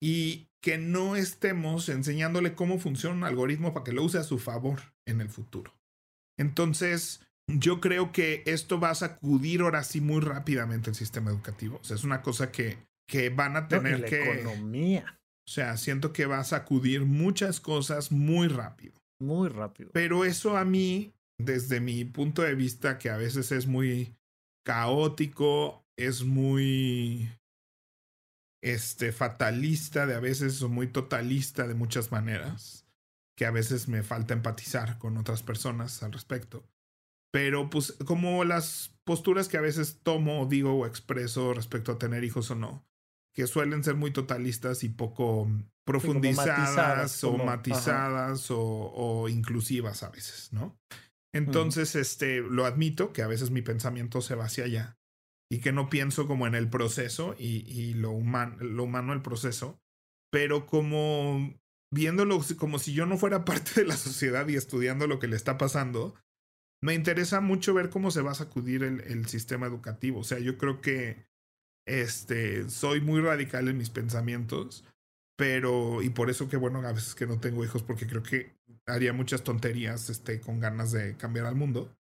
[0.02, 4.38] Y que no estemos enseñándole cómo funciona un algoritmo para que lo use a su
[4.38, 5.75] favor en el futuro.
[6.38, 11.78] Entonces, yo creo que esto va a sacudir ahora sí muy rápidamente el sistema educativo.
[11.80, 14.40] O sea, es una cosa que, que van a tener la que...
[14.40, 15.20] Economía.
[15.48, 18.94] O sea, siento que va a sacudir muchas cosas muy rápido.
[19.20, 19.90] Muy rápido.
[19.92, 24.16] Pero eso a mí, desde mi punto de vista, que a veces es muy
[24.64, 27.30] caótico, es muy
[28.62, 32.85] este fatalista de a veces o muy totalista de muchas maneras,
[33.36, 36.64] que a veces me falta empatizar con otras personas al respecto.
[37.32, 41.98] Pero pues como las posturas que a veces tomo o digo o expreso respecto a
[41.98, 42.86] tener hijos o no,
[43.34, 45.46] que suelen ser muy totalistas y poco
[45.84, 50.78] profundizadas o matizadas o, o, inclusivas a veces, ¿no?
[51.34, 54.96] Entonces, este, lo admito que a veces mi pensamiento se va hacia allá
[55.50, 59.78] y que no pienso como en el proceso y, y lo, lo humano el proceso,
[60.32, 61.54] pero como
[61.90, 65.36] viéndolo como si yo no fuera parte de la sociedad y estudiando lo que le
[65.36, 66.14] está pasando,
[66.82, 70.20] me interesa mucho ver cómo se va a sacudir el, el sistema educativo.
[70.20, 71.26] O sea, yo creo que
[71.86, 74.84] este, soy muy radical en mis pensamientos,
[75.36, 78.56] pero, y por eso que bueno, a veces que no tengo hijos, porque creo que
[78.86, 81.96] haría muchas tonterías, este, con ganas de cambiar al mundo.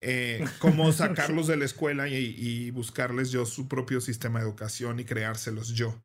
[0.00, 5.00] Eh, cómo sacarlos de la escuela y, y, buscarles yo su propio sistema de educación
[5.00, 6.02] y creárselos yo.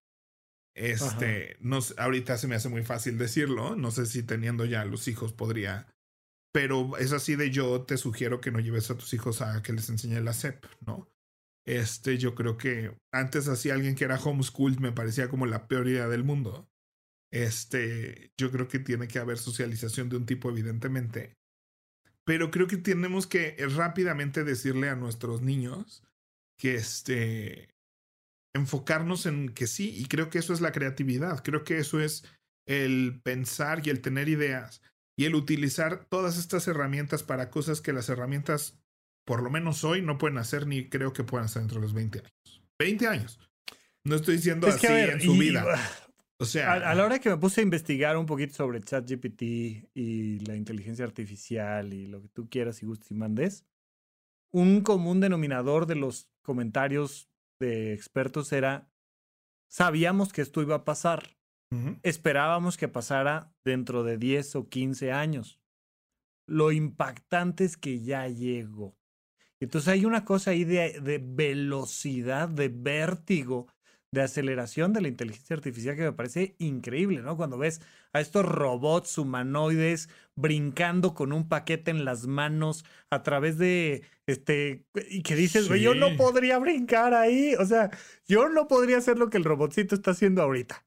[0.77, 5.07] Este, no ahorita se me hace muy fácil decirlo, no sé si teniendo ya los
[5.07, 5.87] hijos podría,
[6.53, 9.73] pero es así de yo te sugiero que no lleves a tus hijos a que
[9.73, 11.09] les enseñe la SEP, ¿no?
[11.65, 15.87] Este, yo creo que antes así alguien que era homeschooled me parecía como la peor
[15.87, 16.69] idea del mundo.
[17.31, 21.33] Este, yo creo que tiene que haber socialización de un tipo, evidentemente.
[22.23, 26.03] Pero creo que tenemos que rápidamente decirle a nuestros niños
[26.55, 27.69] que este,
[28.57, 32.25] enfocarnos en que sí, y creo que eso es la creatividad, creo que eso es
[32.65, 34.81] el pensar y el tener ideas
[35.17, 38.77] y el utilizar todas estas herramientas para cosas que las herramientas
[39.27, 41.93] por lo menos hoy, no pueden hacer ni creo que puedan hacer dentro de los
[41.93, 42.63] 20 años.
[42.79, 43.39] 20 años.
[44.05, 45.65] No estoy diciendo así en su vida.
[46.39, 46.71] O sea.
[46.71, 49.41] A, la hora que me puse a investigar un poquito sobre ChatGPT
[49.93, 53.65] y la inteligencia artificial y lo que tú quieras y gustes y mandes,
[54.51, 57.27] un común denominador de los comentarios
[57.59, 58.89] de expertos era,
[59.69, 61.37] sabíamos que esto iba a pasar,
[62.03, 65.59] esperábamos que pasara dentro de 10 o 15 años.
[66.47, 68.97] Lo impactante es que ya llegó.
[69.59, 73.67] Entonces hay una cosa ahí de, de velocidad, de vértigo,
[74.11, 77.35] de aceleración de la inteligencia artificial que me parece increíble, ¿no?
[77.35, 77.81] Cuando ves
[78.13, 84.85] a estos robots humanoides brincando con un paquete en las manos a través de este
[85.09, 87.89] y que dices, güey, yo no podría brincar ahí, o sea,
[88.27, 90.85] yo no podría hacer lo que el robotcito está haciendo ahorita.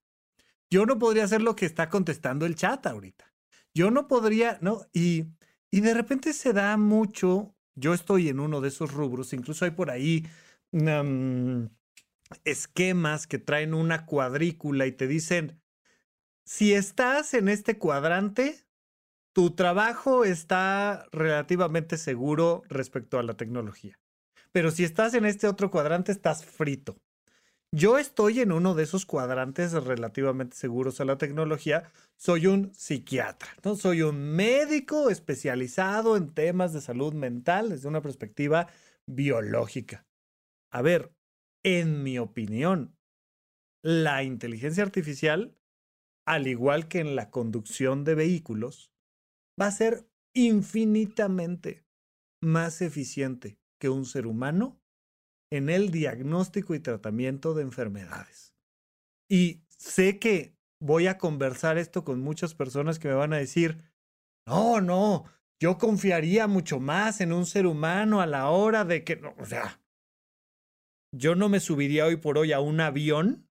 [0.71, 3.33] Yo no podría hacer lo que está contestando el chat ahorita.
[3.75, 4.87] Yo no podría, ¿no?
[4.93, 5.27] Y
[5.71, 9.71] y de repente se da mucho, yo estoy en uno de esos rubros, incluso hay
[9.71, 10.27] por ahí
[10.73, 11.66] mm,
[12.45, 15.61] esquemas que traen una cuadrícula y te dicen,
[16.45, 18.66] si estás en este cuadrante,
[19.33, 23.99] tu trabajo está relativamente seguro respecto a la tecnología.
[24.53, 26.97] Pero si estás en este otro cuadrante, estás frito.
[27.72, 31.85] Yo estoy en uno de esos cuadrantes relativamente seguros a la tecnología.
[32.16, 33.76] Soy un psiquiatra, ¿no?
[33.76, 38.66] Soy un médico especializado en temas de salud mental desde una perspectiva
[39.07, 40.05] biológica.
[40.72, 41.12] A ver,
[41.65, 42.97] en mi opinión,
[43.83, 45.57] la inteligencia artificial,
[46.27, 48.93] al igual que en la conducción de vehículos,
[49.61, 51.85] va a ser infinitamente
[52.43, 54.81] más eficiente que un ser humano
[55.53, 58.55] en el diagnóstico y tratamiento de enfermedades.
[59.29, 63.83] Y sé que voy a conversar esto con muchas personas que me van a decir,
[64.47, 65.25] no, no,
[65.61, 69.81] yo confiaría mucho más en un ser humano a la hora de que, o sea,
[71.13, 73.49] yo no me subiría hoy por hoy a un avión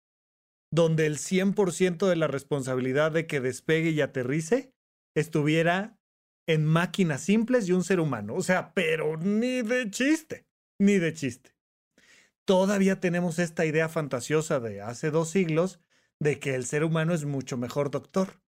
[0.72, 4.72] donde el 100% de la responsabilidad de que despegue y aterrice
[5.16, 5.98] estuviera
[6.48, 8.36] en máquinas simples y un ser humano.
[8.36, 10.46] O sea, pero ni de chiste,
[10.80, 11.52] ni de chiste.
[12.46, 15.80] Todavía tenemos esta idea fantasiosa de hace dos siglos
[16.20, 18.42] de que el ser humano es mucho mejor doctor.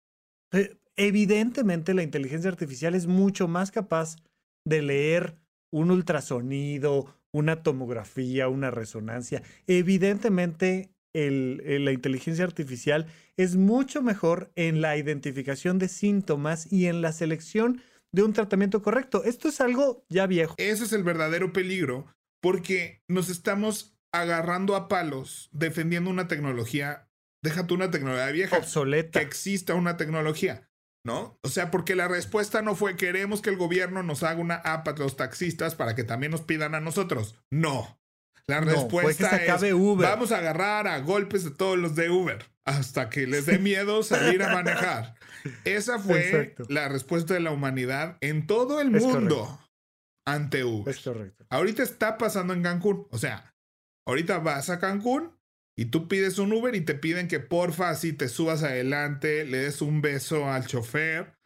[0.53, 4.17] Eh, evidentemente la inteligencia artificial es mucho más capaz
[4.65, 5.37] de leer
[5.73, 9.43] un ultrasonido, una tomografía, una resonancia.
[9.66, 13.07] Evidentemente, la inteligencia artificial
[13.37, 18.83] es mucho mejor en la identificación de síntomas y en la selección de un tratamiento
[18.83, 19.24] correcto.
[19.24, 20.55] Esto es algo ya viejo.
[20.59, 22.07] Ese es el verdadero peligro
[22.41, 27.09] porque nos estamos agarrando a palos defendiendo una tecnología,
[27.43, 29.20] déjate una tecnología vieja, obsoleta.
[29.20, 30.68] Que exista una tecnología.
[31.05, 31.38] ¿No?
[31.42, 34.88] O sea, porque la respuesta no fue queremos que el gobierno nos haga una app
[34.88, 37.36] a los taxistas para que también nos pidan a nosotros.
[37.51, 37.99] No.
[38.46, 43.26] La respuesta es vamos a agarrar a golpes de todos los de Uber hasta que
[43.26, 45.14] les dé miedo salir a manejar.
[45.64, 49.61] Esa fue la respuesta de la humanidad en todo el mundo
[50.26, 50.94] ante Uber.
[50.94, 51.46] Es correcto.
[51.51, 53.07] Ahorita está pasando en Cancún.
[53.11, 53.55] O sea,
[54.07, 55.38] ahorita vas a Cancún
[55.79, 59.59] y tú pides un Uber y te piden que porfa así te subas adelante, le
[59.59, 61.39] des un beso al chofer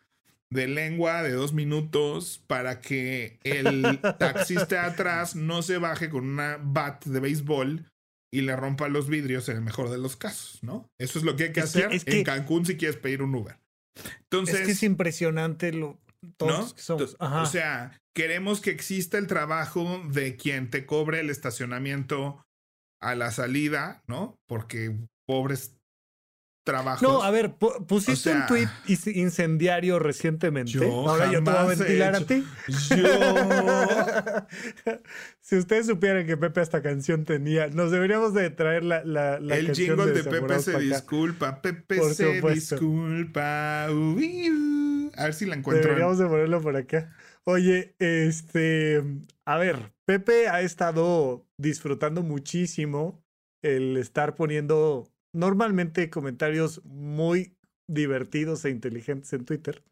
[0.48, 6.58] de lengua de dos minutos para que el taxista atrás no se baje con una
[6.62, 7.84] bat de béisbol
[8.32, 10.88] y le rompa los vidrios en el mejor de los casos, ¿no?
[10.98, 13.58] Eso es lo que hay que hacer en Cancún si quieres pedir un Uber.
[14.22, 16.00] Entonces, es que es impresionante lo
[16.38, 17.16] todos que somos.
[17.20, 22.42] O sea, queremos que exista el trabajo de quien te cobre el estacionamiento
[23.02, 24.38] a la salida, ¿no?
[24.46, 24.96] Porque
[25.26, 25.76] pobres
[26.64, 27.02] trabajos.
[27.02, 28.68] No, a ver, pusiste un tweet
[29.06, 30.78] incendiario recientemente.
[30.84, 32.44] Ahora yo te voy a ventilar a ti.
[32.90, 34.46] Yo.
[35.40, 39.56] si ustedes supieran que Pepe esta canción tenía, nos deberíamos de traer la, la, la
[39.56, 41.60] El jingle de, Pepe se disculpa.
[41.60, 43.84] Pepe se disculpa.
[43.84, 45.88] a ver si la encuentro.
[45.88, 47.12] Deberíamos de ponerlo por acá.
[47.44, 49.02] Oye, este,
[49.44, 53.24] a ver, Pepe ha estado disfrutando muchísimo
[53.62, 57.56] el estar poniendo normalmente comentarios muy
[57.88, 59.82] divertidos e inteligentes en Twitter.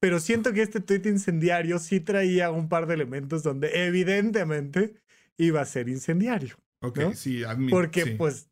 [0.00, 4.96] Pero siento que este tweet incendiario sí traía un par de elementos donde evidentemente
[5.36, 6.56] iba a ser incendiario.
[6.80, 7.76] Ok, sí, admito.
[7.76, 8.50] Porque pues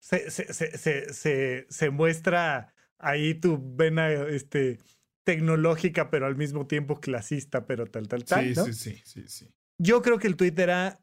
[0.00, 4.80] se, se, se, se, se muestra ahí tu vena este,
[5.22, 8.52] tecnológica, pero al mismo tiempo clasista, pero tal, tal, tal.
[8.52, 9.54] Sí, sí, sí, sí, sí.
[9.80, 11.00] Yo creo que el Twitter era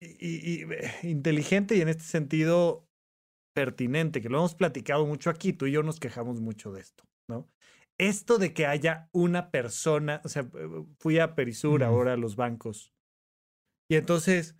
[0.00, 0.64] y,
[1.02, 2.88] inteligente y en este sentido
[3.54, 7.04] pertinente, que lo hemos platicado mucho aquí, tú y yo nos quejamos mucho de esto,
[7.28, 7.48] ¿no?
[7.98, 10.48] Esto de que haya una persona, o sea,
[10.98, 12.94] fui a Perisur ahora a los bancos,
[13.90, 14.56] y entonces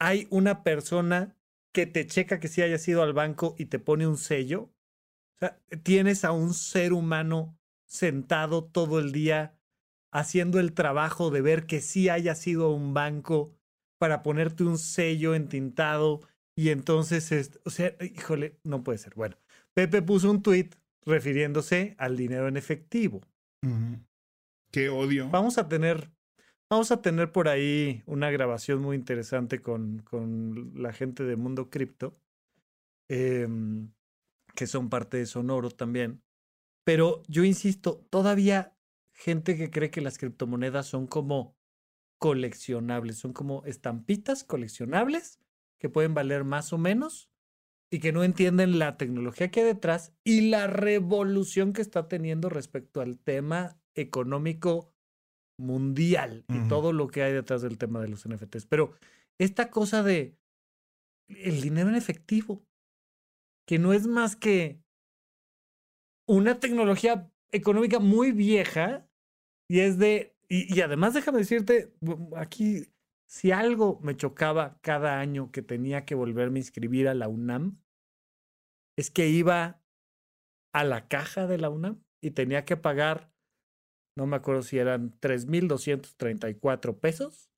[0.00, 1.38] hay una persona
[1.72, 4.62] que te checa que sí hayas ido al banco y te pone un sello.
[4.64, 7.56] O sea, tienes a un ser humano
[7.88, 9.56] sentado todo el día
[10.12, 13.52] haciendo el trabajo de ver que sí haya sido un banco
[13.98, 16.20] para ponerte un sello entintado
[16.54, 19.14] y entonces, o sea, híjole, no puede ser.
[19.14, 19.36] Bueno,
[19.74, 20.70] Pepe puso un tweet
[21.04, 23.22] refiriéndose al dinero en efectivo.
[24.70, 25.28] Qué odio.
[25.30, 26.10] Vamos a tener,
[26.70, 31.70] vamos a tener por ahí una grabación muy interesante con, con la gente de Mundo
[31.70, 32.18] Cripto,
[33.08, 33.92] em,
[34.54, 36.22] que son parte de Sonoro también.
[36.84, 38.76] Pero yo insisto, todavía
[39.22, 41.56] gente que cree que las criptomonedas son como
[42.18, 45.38] coleccionables, son como estampitas coleccionables
[45.78, 47.30] que pueden valer más o menos
[47.88, 52.48] y que no entienden la tecnología que hay detrás y la revolución que está teniendo
[52.48, 54.92] respecto al tema económico
[55.56, 58.66] mundial y todo lo que hay detrás del tema de los NFTs.
[58.66, 58.92] Pero
[59.38, 60.36] esta cosa de
[61.28, 62.64] el dinero en efectivo,
[63.68, 64.82] que no es más que
[66.26, 69.08] una tecnología económica muy vieja
[69.68, 71.92] y es de, y, y además déjame decirte,
[72.36, 72.92] aquí
[73.32, 77.80] si algo me chocaba cada año que tenía que volverme a inscribir a la UNAM,
[78.98, 79.82] es que iba
[80.74, 83.32] a la caja de la UNAM y tenía que pagar,
[84.18, 87.50] no me acuerdo si eran 3.234 pesos,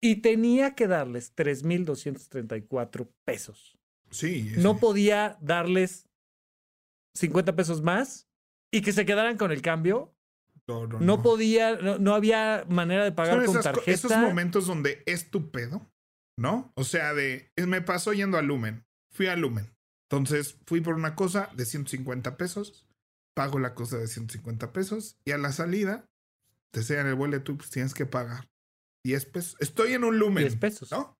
[0.00, 3.76] y tenía que darles 3.234 pesos.
[4.10, 4.52] Sí.
[4.58, 6.08] No podía darles
[7.14, 8.28] 50 pesos más
[8.70, 10.14] y que se quedaran con el cambio
[10.68, 13.90] no, podía, no, había manera de pagar con tarjeta.
[13.90, 15.90] Esos momentos donde es tu pedo,
[16.36, 16.72] ¿no?
[16.74, 18.84] O sea, de me pasó yendo a Lumen.
[19.10, 19.74] Fui a Lumen.
[20.10, 22.86] Entonces fui por una cosa de 150 pesos,
[23.34, 26.06] pago la cosa de 150 pesos y a la salida
[26.70, 28.48] te el boleto, pues tienes que pagar
[29.04, 29.56] 10 pesos.
[29.60, 30.44] Estoy en un Lumen.
[30.44, 30.90] 10 pesos.
[30.90, 31.18] ¿No?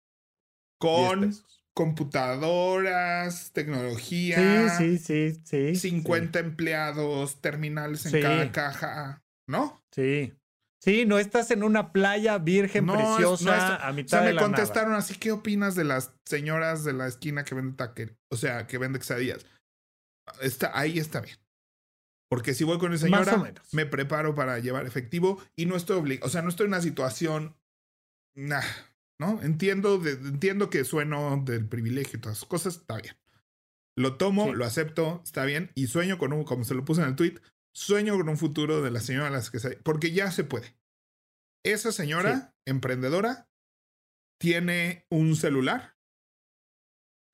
[0.79, 1.33] Con
[1.73, 4.69] computadoras, tecnología.
[4.77, 9.23] Sí, sí, sí, sí 50 empleados, terminales en cada caja.
[9.49, 9.83] ¿No?
[9.91, 10.33] Sí.
[10.81, 15.17] Sí, no estás en una playa virgen preciosa a mitad o sea, me contestaron así,
[15.17, 18.15] ¿qué opinas de las señoras de la esquina que venden taquer?
[18.31, 19.45] O sea, que venden quesadillas.
[20.41, 21.35] Está, ahí está bien.
[22.29, 26.27] Porque si voy con esa señora, me preparo para llevar efectivo y no estoy obligado,
[26.27, 27.57] o sea, no estoy en una situación,
[28.35, 28.63] nah,
[29.19, 29.41] ¿no?
[29.41, 33.17] Entiendo, entiendo que sueno del privilegio y todas esas cosas, está bien.
[33.97, 37.07] Lo tomo, lo acepto, está bien, y sueño con un, como se lo puse en
[37.09, 37.41] el tweet,
[37.79, 39.77] Sueño con un futuro de la señora las que se...
[39.77, 40.75] Porque ya se puede.
[41.63, 43.49] Esa señora emprendedora
[44.37, 45.95] tiene un celular.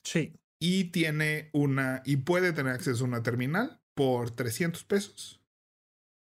[0.03, 0.39] Sí.
[0.59, 2.03] Y tiene una...
[2.05, 5.41] Y puede tener acceso a una terminal por 300 pesos.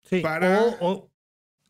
[0.08, 0.20] Sí.
[0.20, 0.62] Para...
[0.78, 1.10] O,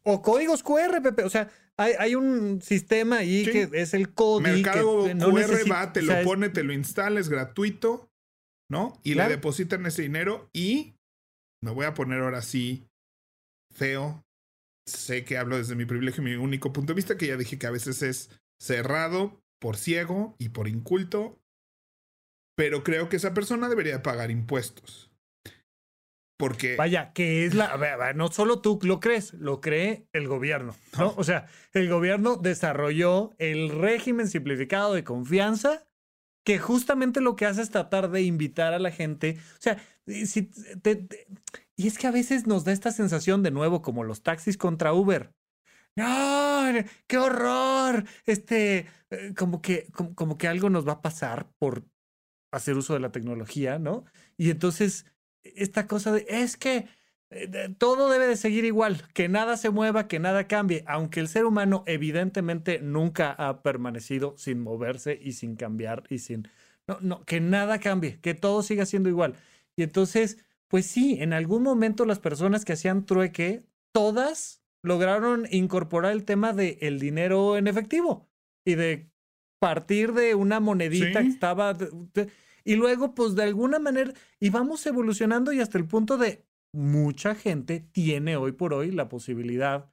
[0.02, 1.24] o, códigos QR, Pepe.
[1.24, 4.40] O sea, hay, hay un sistema ahí que es el código.
[4.40, 8.10] Mercado QR va, te lo pone, te lo instala, es gratuito,
[8.68, 9.00] ¿no?
[9.02, 10.96] Y le depositan ese dinero y
[11.62, 12.88] me voy a poner ahora sí
[13.72, 14.24] feo.
[14.86, 17.66] Sé que hablo desde mi privilegio, mi único punto de vista, que ya dije que
[17.66, 21.38] a veces es cerrado por ciego y por inculto,
[22.56, 25.10] pero creo que esa persona debería pagar impuestos.
[26.36, 26.74] Porque...
[26.74, 28.12] Vaya, que es la...
[28.14, 31.14] no solo tú lo crees, lo cree el gobierno, ¿no?
[31.16, 35.86] O sea, el gobierno desarrolló el régimen simplificado de confianza
[36.44, 39.38] que justamente lo que hace es tratar de invitar a la gente.
[39.58, 40.50] O sea, si
[41.76, 44.92] y es que a veces nos da esta sensación de nuevo como los taxis contra
[44.92, 45.34] Uber.
[45.96, 46.62] ¡No!
[47.06, 48.04] ¡Qué horror!
[48.24, 51.84] Este, eh, como que, como, que algo nos va a pasar por
[52.52, 54.04] hacer uso de la tecnología, ¿no?
[54.36, 55.06] Y entonces,
[55.42, 56.88] esta cosa de, es que eh,
[57.78, 61.44] todo debe de seguir igual, que nada se mueva, que nada cambie, aunque el ser
[61.44, 66.48] humano evidentemente nunca ha permanecido sin moverse y sin cambiar y sin...
[66.86, 69.34] No, no, que nada cambie, que todo siga siendo igual.
[69.76, 73.62] Y entonces, pues sí, en algún momento las personas que hacían trueque,
[73.92, 78.28] todas lograron incorporar el tema del el dinero en efectivo
[78.64, 79.10] y de
[79.58, 81.76] partir de una monedita que estaba...
[82.64, 87.34] Y luego, pues de alguna manera, y vamos evolucionando y hasta el punto de mucha
[87.34, 89.92] gente tiene hoy por hoy la posibilidad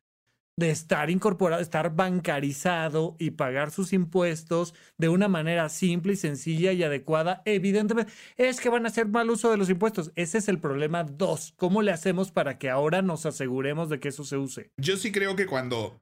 [0.60, 6.74] de estar incorporado, estar bancarizado y pagar sus impuestos de una manera simple y sencilla
[6.74, 7.42] y adecuada.
[7.46, 10.12] Evidentemente, es que van a hacer mal uso de los impuestos.
[10.16, 11.54] Ese es el problema dos.
[11.56, 14.70] ¿Cómo le hacemos para que ahora nos aseguremos de que eso se use?
[14.78, 16.02] Yo sí creo que cuando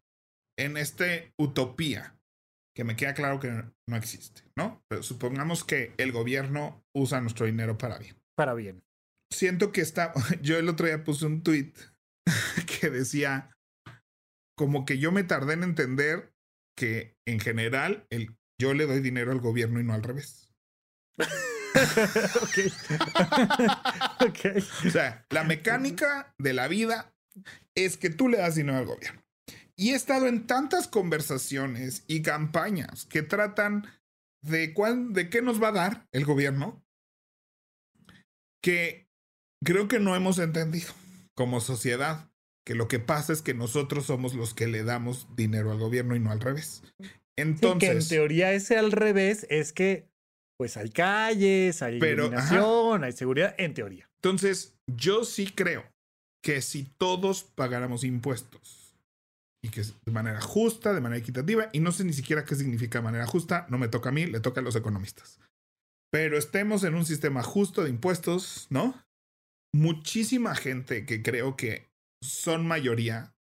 [0.58, 2.16] en este utopía,
[2.76, 4.84] que me queda claro que no existe, ¿no?
[4.88, 8.16] Pero supongamos que el gobierno usa nuestro dinero para bien.
[8.36, 8.87] Para bien
[9.32, 10.14] siento que está.
[10.42, 11.74] Yo el otro día puse un tweet
[12.80, 13.52] que decía
[14.58, 16.34] como que yo me tardé en entender
[16.76, 20.52] que en general el, yo le doy dinero al gobierno y no al revés.
[24.28, 24.40] ok.
[24.86, 27.14] O sea, la mecánica de la vida
[27.76, 29.22] es que tú le das dinero al gobierno.
[29.76, 33.88] Y he estado en tantas conversaciones y campañas que tratan
[34.44, 36.84] de, cuál, de qué nos va a dar el gobierno
[38.64, 39.07] que
[39.64, 40.94] creo que no hemos entendido
[41.36, 42.30] como sociedad
[42.66, 46.18] que lo que pasa es que nosotros somos los que le damos dinero al gobierno
[46.18, 46.84] y no al revés.
[47.38, 50.10] Entonces, que en teoría ese al revés es que
[50.60, 54.10] pues hay calles, hay iluminación, hay seguridad, en teoría.
[54.18, 55.86] Entonces, yo sí creo
[56.44, 58.96] que si todos pagáramos impuestos
[59.64, 63.02] y que de manera justa, de manera equitativa, y no sé ni siquiera qué significa
[63.02, 65.40] manera justa, no me toca a mí, le toca a los economistas.
[66.12, 69.07] Pero estemos en un sistema justo de impuestos, ¿no?
[69.74, 71.90] Muchísima gente que creo que
[72.24, 73.34] son mayoría,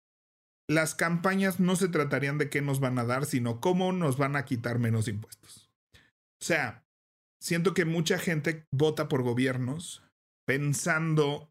[0.68, 4.37] las campañas no se tratarían de qué nos van a dar, sino cómo nos van
[4.37, 5.70] a quitar menos impuestos.
[5.95, 6.85] O sea,
[7.43, 10.03] siento que mucha gente vota por gobiernos
[10.47, 11.51] pensando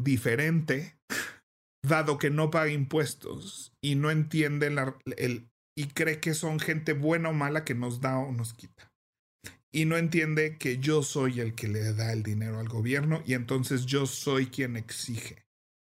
[0.00, 0.98] diferente,
[1.86, 4.74] dado que no paga impuestos y no entiende
[5.16, 8.90] el, y cree que son gente buena o mala que nos da o nos quita.
[9.74, 13.34] Y no entiende que yo soy el que le da el dinero al gobierno y
[13.34, 15.44] entonces yo soy quien exige.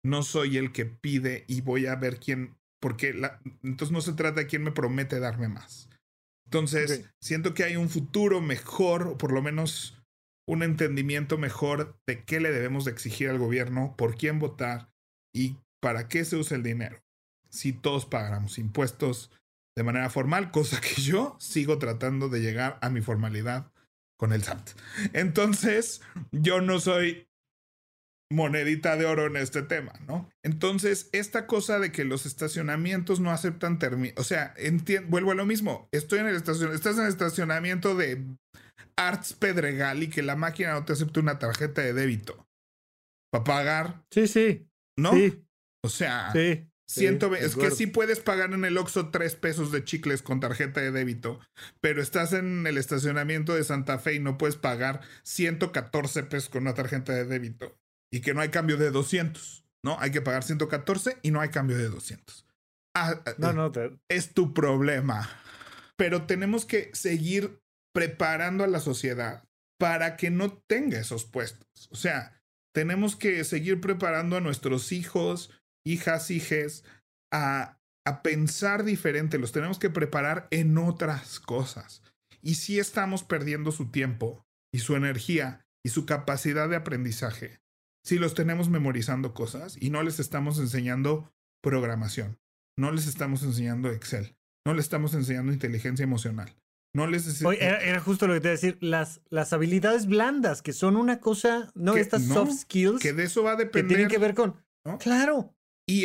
[0.04, 4.12] No soy el que pide y voy a ver quién, porque la, entonces no se
[4.12, 5.88] trata de quién me promete darme más.
[6.48, 10.04] Entonces, siento que hay un futuro mejor, o por lo menos
[10.46, 14.92] un entendimiento mejor de qué le debemos de exigir al gobierno, por quién votar
[15.34, 17.02] y para qué se usa el dinero.
[17.50, 19.32] Si todos pagáramos impuestos
[19.80, 23.72] de manera formal, cosa que yo sigo tratando de llegar a mi formalidad
[24.20, 24.72] con el SAT.
[25.14, 26.02] Entonces,
[26.34, 27.30] yo no soy
[28.30, 30.30] monedita de oro en este tema, ¿no?
[30.44, 34.54] Entonces, esta cosa de que los estacionamientos no aceptan términos, o sea,
[35.08, 38.26] vuelvo a lo mismo, estoy en el estacionamiento, estás en el estacionamiento de
[38.98, 42.46] Arts Pedregal y que la máquina no te acepta una tarjeta de débito
[43.32, 44.04] para pagar.
[44.12, 44.68] Sí, sí.
[44.98, 45.14] ¿No?
[45.14, 45.42] Sí.
[45.86, 46.69] O sea, sí.
[46.96, 50.92] Es que sí puedes pagar en el Oxxo tres pesos de chicles con tarjeta de
[50.92, 51.40] débito,
[51.82, 56.64] pero estás en el estacionamiento de Santa Fe y no puedes pagar 114 pesos con
[56.64, 57.78] una tarjeta de débito
[58.12, 60.00] y que no hay cambio de 200, ¿no?
[60.00, 62.48] Hay que pagar 114 y no hay cambio de 200.
[62.96, 63.72] Ah, ah, no, no,
[64.08, 65.30] es tu problema.
[65.96, 67.62] Pero tenemos que seguir
[67.94, 71.88] preparando a la sociedad para que no tenga esos puestos.
[71.92, 72.42] O sea,
[72.74, 75.52] tenemos que seguir preparando a nuestros hijos,
[75.92, 76.84] hijas, hijes
[77.32, 79.40] a, a pensar diferente.
[79.40, 82.04] Los tenemos que preparar en otras cosas.
[82.42, 87.60] Y si estamos perdiendo su tiempo y su energía y su capacidad de aprendizaje
[88.04, 91.32] si los tenemos memorizando cosas y no les estamos enseñando
[91.62, 92.40] programación,
[92.78, 94.36] no les estamos enseñando Excel,
[94.66, 96.56] no les estamos enseñando inteligencia emocional.
[96.92, 100.64] No les Oye, era, justo lo que te iba a decir, las, las habilidades blandas,
[100.64, 103.00] que son una cosa, no estas soft skills.
[103.00, 103.84] Que de eso va a depender.
[103.84, 104.56] Que tienen que ver con.
[105.00, 105.56] Claro.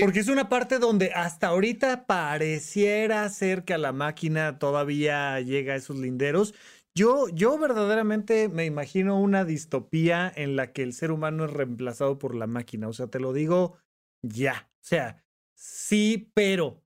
[0.00, 5.74] Porque es una parte donde hasta ahorita pareciera ser que a la máquina todavía llega
[5.74, 6.54] a esos linderos.
[6.96, 12.18] Yo, yo verdaderamente me imagino una distopía en la que el ser humano es reemplazado
[12.18, 12.88] por la máquina.
[12.88, 13.76] O sea, te lo digo
[14.22, 14.70] ya.
[14.76, 15.24] O sea,
[15.54, 16.82] sí, pero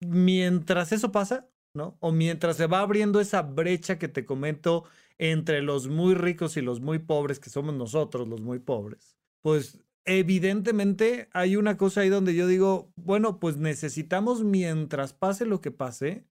[0.00, 1.96] mientras eso pasa, ¿no?
[2.00, 4.84] O mientras se va abriendo esa brecha que te comento
[5.18, 9.78] entre los muy ricos y los muy pobres, que somos nosotros los muy pobres, pues
[10.04, 15.70] evidentemente hay una cosa ahí donde yo digo, bueno, pues necesitamos mientras pase lo que
[15.70, 16.26] pase,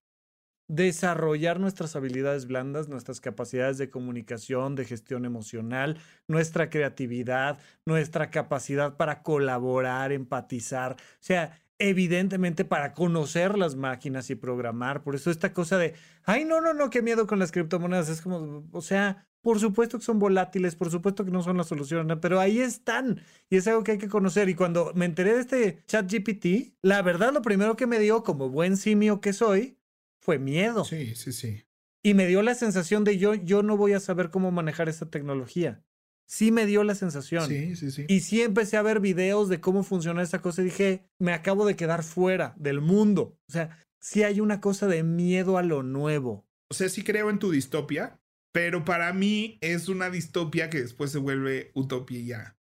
[0.67, 5.97] desarrollar nuestras habilidades blandas, nuestras capacidades de comunicación, de gestión emocional,
[6.28, 14.36] nuestra creatividad, nuestra capacidad para colaborar, empatizar, o sea, evidentemente para conocer las máquinas y
[14.36, 15.01] programar.
[15.01, 18.09] Por eso esta cosa de, ay, no, no, no, qué miedo con las criptomonedas.
[18.09, 21.63] Es como, o sea, por supuesto que son volátiles, por supuesto que no son la
[21.63, 24.49] solución, pero ahí están y es algo que hay que conocer.
[24.49, 28.23] Y cuando me enteré de este chat GPT, la verdad lo primero que me dio
[28.23, 29.77] como buen simio que soy
[30.21, 30.83] fue miedo.
[30.85, 31.63] Sí, sí, sí.
[32.03, 35.09] Y me dio la sensación de yo, yo no voy a saber cómo manejar esta
[35.09, 35.83] tecnología.
[36.27, 37.47] Sí me dio la sensación.
[37.47, 38.05] Sí, sí, sí.
[38.07, 41.65] Y sí empecé a ver videos de cómo funciona esta cosa y dije, me acabo
[41.65, 43.39] de quedar fuera del mundo.
[43.49, 46.47] O sea, sí hay una cosa de miedo a lo nuevo.
[46.69, 48.21] O sea, sí creo en tu distopia,
[48.52, 52.58] pero para mí es una distopia que después se vuelve utopía ya.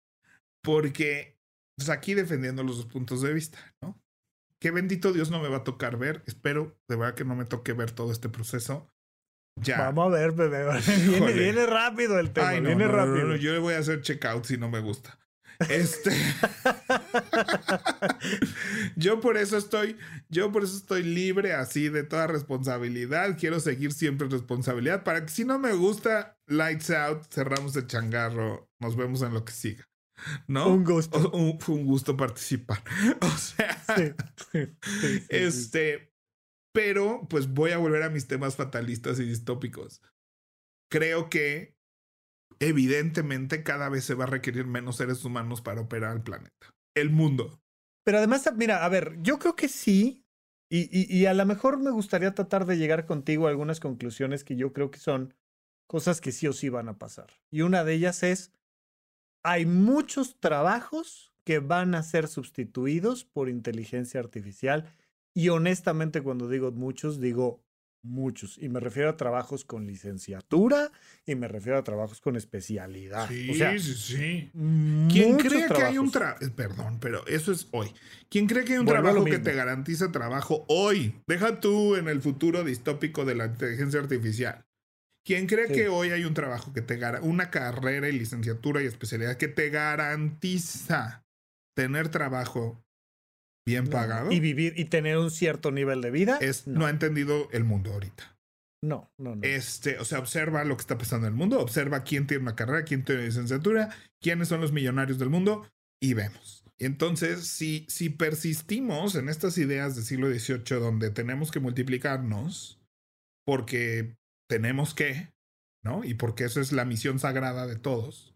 [0.62, 1.38] Porque,
[1.76, 4.00] pues aquí defendiendo los dos puntos de vista, ¿no?
[4.64, 6.22] qué bendito Dios no me va a tocar ver.
[6.24, 8.90] Espero de verdad que no me toque ver todo este proceso.
[9.60, 9.76] Ya.
[9.90, 10.64] Vamos a ver, bebé.
[11.34, 12.52] Viene, rápido el tema.
[12.52, 13.36] viene rápido.
[13.36, 15.18] yo le voy a hacer checkout si no me gusta.
[15.68, 16.10] Este.
[18.96, 19.96] yo por eso estoy,
[20.28, 23.36] yo por eso estoy libre así de toda responsabilidad.
[23.38, 28.70] Quiero seguir siempre responsabilidad para que si no me gusta, lights out, cerramos el changarro.
[28.80, 29.88] Nos vemos en lo que siga.
[30.46, 30.68] ¿No?
[30.68, 31.32] Un gusto.
[31.60, 32.82] fue un gusto participar.
[33.20, 33.82] O sea,
[35.28, 36.12] este,
[36.72, 40.02] pero pues voy a volver a mis temas fatalistas y distópicos.
[40.90, 41.76] Creo que
[42.68, 47.10] evidentemente cada vez se va a requerir menos seres humanos para operar el planeta, el
[47.10, 47.60] mundo.
[48.04, 50.24] Pero además, mira, a ver, yo creo que sí,
[50.70, 54.44] y, y, y, a lo mejor me gustaría tratar de llegar contigo a algunas conclusiones
[54.44, 55.34] que yo creo que son
[55.86, 57.28] cosas que sí o sí van a pasar.
[57.50, 58.52] Y una de ellas es,
[59.44, 64.90] hay muchos trabajos que van a ser sustituidos por inteligencia artificial.
[65.34, 67.63] Y honestamente, cuando digo muchos, digo
[68.04, 68.58] muchos.
[68.58, 70.92] Y me refiero a trabajos con licenciatura
[71.26, 73.28] y me refiero a trabajos con especialidad.
[73.28, 74.50] Sí, sí, sí.
[75.10, 76.44] ¿Quién cree que hay un trabajo?
[76.54, 77.92] Perdón, pero eso es hoy.
[78.28, 81.20] ¿Quién cree que hay un trabajo que te garantiza trabajo hoy?
[81.26, 84.64] Deja tú en el futuro distópico de la inteligencia artificial.
[85.24, 88.86] ¿Quién cree que hoy hay un trabajo que te garantiza, una carrera y licenciatura y
[88.86, 91.24] especialidad que te garantiza
[91.74, 92.83] tener trabajo
[93.66, 94.30] bien pagado.
[94.30, 96.38] Y vivir y tener un cierto nivel de vida.
[96.40, 96.86] Es, no.
[96.86, 98.36] ha entendido el mundo ahorita.
[98.82, 99.42] No, no, no.
[99.42, 102.54] Este, o sea, observa lo que está pasando en el mundo, observa quién tiene una
[102.54, 103.88] carrera, quién tiene licenciatura,
[104.20, 105.66] quiénes son los millonarios del mundo
[106.02, 106.64] y vemos.
[106.78, 112.78] Entonces, si, si persistimos en estas ideas del siglo XVIII donde tenemos que multiplicarnos
[113.46, 114.16] porque
[114.50, 115.30] tenemos que,
[115.82, 116.04] ¿no?
[116.04, 118.33] Y porque eso es la misión sagrada de todos,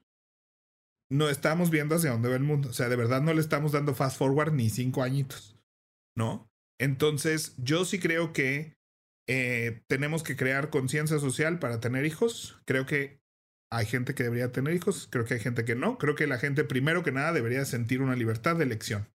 [1.11, 2.71] no estamos viendo hacia dónde va el mundo.
[2.71, 5.57] O sea, de verdad no le estamos dando fast forward ni cinco añitos,
[6.17, 6.49] ¿no?
[6.81, 8.77] Entonces, yo sí creo que
[9.29, 12.61] eh, tenemos que crear conciencia social para tener hijos.
[12.65, 13.21] Creo que
[13.71, 15.99] hay gente que debería tener hijos, creo que hay gente que no.
[15.99, 19.09] Creo que la gente, primero que nada, debería sentir una libertad de elección.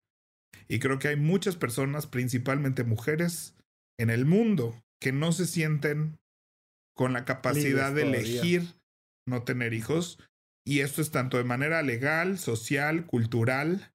[0.68, 3.56] Y creo que hay muchas personas, principalmente mujeres,
[4.00, 6.18] en el mundo que no se sienten
[6.96, 8.64] con la capacidad de elegir
[9.28, 10.20] no tener hijos
[10.66, 13.94] y esto es tanto de manera legal, social, cultural,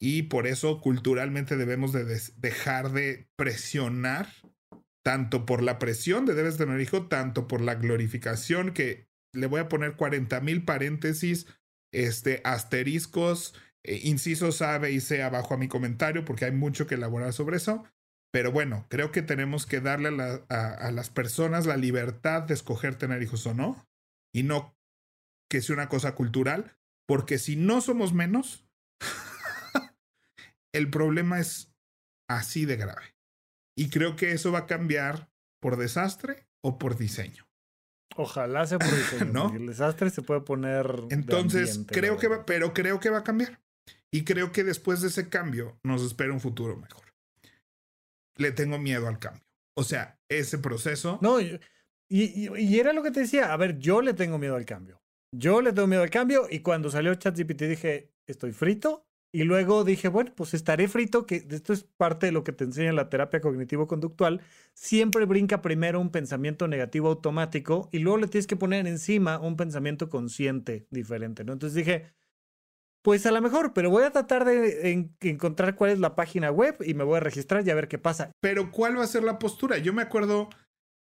[0.00, 2.04] y por eso culturalmente debemos de
[2.36, 4.28] dejar de presionar,
[5.04, 9.60] tanto por la presión de debes tener hijo, tanto por la glorificación que le voy
[9.60, 11.46] a poner 40 mil paréntesis,
[11.92, 13.54] este, asteriscos,
[13.84, 17.56] eh, incisos A, y C abajo a mi comentario, porque hay mucho que elaborar sobre
[17.56, 17.84] eso.
[18.32, 20.08] Pero bueno, creo que tenemos que darle
[20.48, 23.86] a las personas la libertad de escoger tener hijos o no,
[24.34, 24.74] y no
[25.52, 28.64] que sea una cosa cultural, porque si no somos menos,
[30.74, 31.70] el problema es
[32.26, 33.14] así de grave.
[33.76, 35.30] Y creo que eso va a cambiar
[35.60, 37.46] por desastre o por diseño.
[38.16, 39.30] Ojalá sea por diseño.
[39.30, 39.54] ¿No?
[39.54, 40.86] El desastre se puede poner.
[41.10, 43.60] Entonces, creo que va, pero creo que va a cambiar.
[44.10, 47.12] Y creo que después de ese cambio nos espera un futuro mejor.
[48.38, 49.44] Le tengo miedo al cambio.
[49.76, 51.18] O sea, ese proceso.
[51.20, 51.60] No, y,
[52.08, 53.52] y, era lo que te decía.
[53.52, 55.01] A ver, yo le tengo miedo al cambio.
[55.34, 59.06] Yo le tengo miedo al cambio y cuando salió ChatGPT dije, estoy frito.
[59.34, 62.64] Y luego dije, bueno, pues estaré frito, que esto es parte de lo que te
[62.64, 64.42] enseña la terapia cognitivo-conductual.
[64.74, 69.56] Siempre brinca primero un pensamiento negativo automático y luego le tienes que poner encima un
[69.56, 71.54] pensamiento consciente diferente, ¿no?
[71.54, 72.12] Entonces dije,
[73.00, 76.76] pues a lo mejor, pero voy a tratar de encontrar cuál es la página web
[76.84, 78.32] y me voy a registrar y a ver qué pasa.
[78.40, 79.78] Pero ¿cuál va a ser la postura?
[79.78, 80.50] Yo me acuerdo,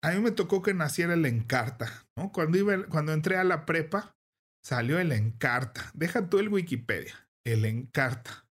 [0.04, 2.32] a mí me tocó que naciera el Encarta, ¿no?
[2.32, 4.16] Cuando, iba, cuando entré a la prepa,
[4.64, 5.92] salió el Encarta.
[5.94, 8.46] Deja tú el Wikipedia, el Encarta.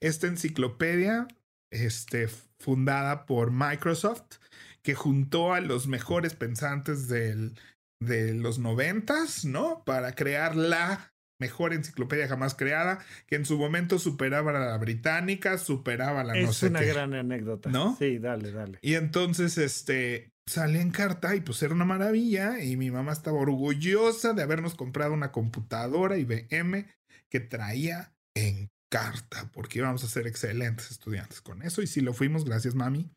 [0.00, 1.26] Esta enciclopedia,
[1.70, 2.28] este,
[2.58, 4.38] fundada por Microsoft,
[4.82, 7.58] que juntó a los mejores pensantes del,
[8.00, 9.82] de los noventas, ¿no?
[9.84, 15.58] Para crear la mejor enciclopedia jamás creada, que en su momento superaba a la británica,
[15.58, 17.70] superaba a la es no sé una gran anécdota.
[17.70, 17.96] ¿No?
[17.98, 18.78] Sí, dale, dale.
[18.82, 23.38] Y entonces, este, salí en carta y pues era una maravilla y mi mamá estaba
[23.38, 26.86] orgullosa de habernos comprado una computadora IBM
[27.30, 32.12] que traía en carta porque íbamos a ser excelentes estudiantes con eso y si lo
[32.12, 33.10] fuimos, gracias mami.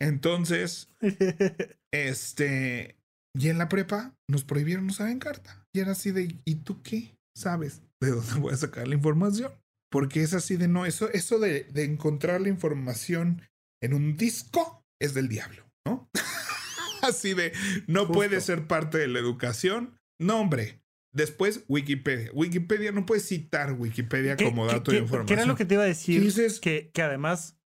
[0.00, 0.88] Entonces,
[1.92, 2.96] este,
[3.36, 6.82] y en la prepa nos prohibieron usar en carta y era así de, ¿y tú
[6.82, 7.14] qué?
[7.34, 9.52] ¿Sabes de dónde voy a sacar la información?
[9.90, 13.42] Porque es así de no, eso, eso de, de encontrar la información
[13.82, 16.10] en un disco es del diablo, ¿no?
[17.02, 17.52] Así de,
[17.86, 19.98] no puede ser parte de la educación.
[20.20, 20.82] No, hombre.
[21.12, 22.30] Después, Wikipedia.
[22.34, 25.26] Wikipedia no puede citar Wikipedia como dato de información.
[25.26, 26.32] ¿Qué era lo que te iba a decir?
[26.60, 27.59] Que, que además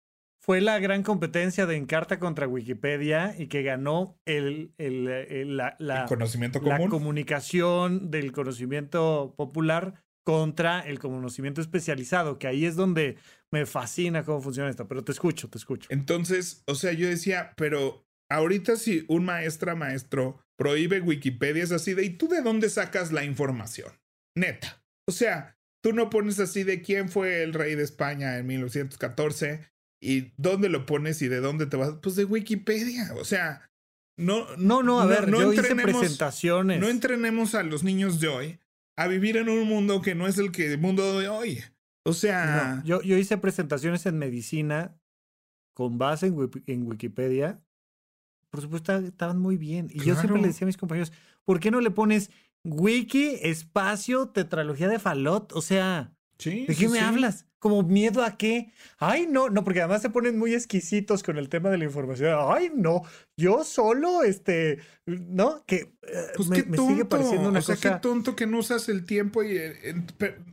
[0.43, 6.07] fue la gran competencia de Encarta contra Wikipedia y que ganó el, el, la, la,
[6.07, 6.81] conocimiento común.
[6.81, 13.19] La comunicación del conocimiento popular contra el conocimiento especializado, que ahí es donde
[13.53, 15.89] me fascina cómo funciona esto, pero te escucho, te escucho.
[15.93, 21.95] Entonces, o sea, yo decía, pero ahorita si un maestra maestro prohíbe Wikipedia es así
[21.95, 23.93] de, ¿y tú de dónde sacas la información?
[24.37, 24.83] Neta.
[25.09, 29.72] O sea, tú no pones así de quién fue el rey de España en 1914
[30.03, 31.95] y dónde lo pones y de dónde te vas.
[32.03, 33.15] Pues de Wikipedia.
[33.15, 33.71] O sea,
[34.17, 34.45] no.
[34.57, 36.81] No, no, a ver, no yo hice presentaciones.
[36.81, 38.59] No entrenemos a los niños de hoy
[38.97, 41.63] a vivir en un mundo que no es el que el mundo de hoy.
[42.05, 42.83] O sea.
[42.85, 44.99] yo, yo hice presentaciones en medicina
[45.73, 47.63] con base en, en Wikipedia.
[48.51, 49.89] Por supuesto, estaban muy bien.
[49.95, 51.13] Y yo siempre le decía a mis compañeros,
[51.45, 52.31] ¿por qué no le pones
[52.65, 55.53] wiki, espacio, tetralogía de Falot?
[55.53, 57.47] O sea, ¿de qué me hablas?
[57.63, 58.73] ¿Como miedo a qué?
[58.99, 62.37] Ay, no, no, porque además se ponen muy exquisitos con el tema de la información.
[62.53, 63.03] Ay, no,
[63.37, 65.65] yo solo, este, ¿no?
[65.65, 69.07] Que eh, pues me, sigue pareciendo una o sea, qué tonto que no usas el
[69.07, 69.95] tiempo y, eh,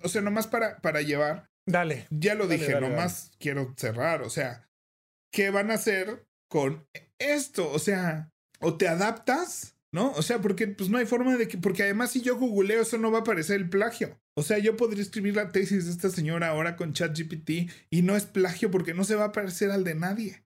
[0.04, 1.50] o sea, nomás para, para llevar.
[1.66, 2.06] Dale.
[2.12, 4.70] Ya lo dije, nomás quiero cerrar, o sea,
[5.34, 6.86] ¿qué van a hacer con
[7.18, 7.72] esto?
[7.72, 8.30] O sea,
[8.60, 10.12] o te adaptas ¿no?
[10.12, 12.98] O sea, porque pues no hay forma de que, porque además si yo googleo eso
[12.98, 14.20] no va a aparecer el plagio.
[14.36, 18.16] O sea, yo podría escribir la tesis de esta señora ahora con ChatGPT y no
[18.16, 20.44] es plagio porque no se va a parecer al de nadie.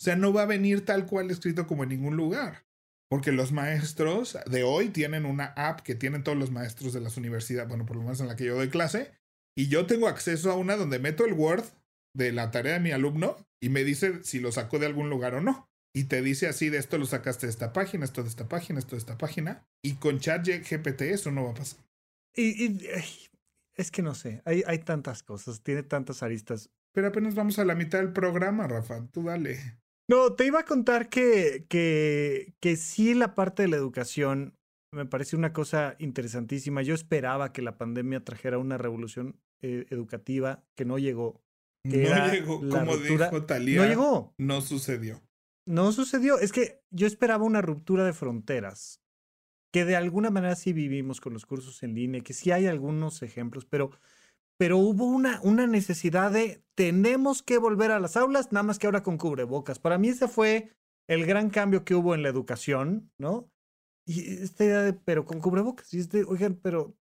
[0.00, 2.66] O sea, no va a venir tal cual escrito como en ningún lugar.
[3.08, 7.16] Porque los maestros de hoy tienen una app que tienen todos los maestros de las
[7.16, 9.12] universidades, bueno, por lo menos en la que yo doy clase,
[9.56, 11.64] y yo tengo acceso a una donde meto el Word
[12.14, 15.34] de la tarea de mi alumno y me dice si lo sacó de algún lugar
[15.34, 18.28] o no y te dice así de esto lo sacaste de esta página, esto de
[18.28, 19.66] esta página, esto de esta página.
[19.80, 21.80] Y con chat GPT eso no va a pasar.
[22.34, 22.86] Y,
[23.74, 26.68] es que no sé, hay, hay tantas cosas, tiene tantas aristas.
[26.92, 29.58] Pero apenas vamos a la mitad del programa, Rafa, tú dale.
[30.06, 34.54] No, te iba a contar que, que, que sí la parte de la educación
[34.92, 36.82] me parece una cosa interesantísima.
[36.82, 41.42] Yo esperaba que la pandemia trajera una revolución eh, educativa que no llegó.
[41.84, 43.80] no llegó, como dijo Talía.
[43.80, 44.34] No llegó.
[44.36, 45.22] No sucedió.
[45.66, 46.38] No sucedió.
[46.38, 49.02] Es que yo esperaba una ruptura de fronteras,
[49.72, 53.22] que de alguna manera sí vivimos con los cursos en línea, que sí hay algunos
[53.22, 53.90] ejemplos, pero,
[54.56, 58.86] pero hubo una, una necesidad de tenemos que volver a las aulas, nada más que
[58.86, 59.78] ahora con cubrebocas.
[59.78, 60.72] Para mí ese fue
[61.08, 63.50] el gran cambio que hubo en la educación, ¿no?
[64.06, 66.96] Y esta idea de, pero con cubrebocas, y este, oigan, pero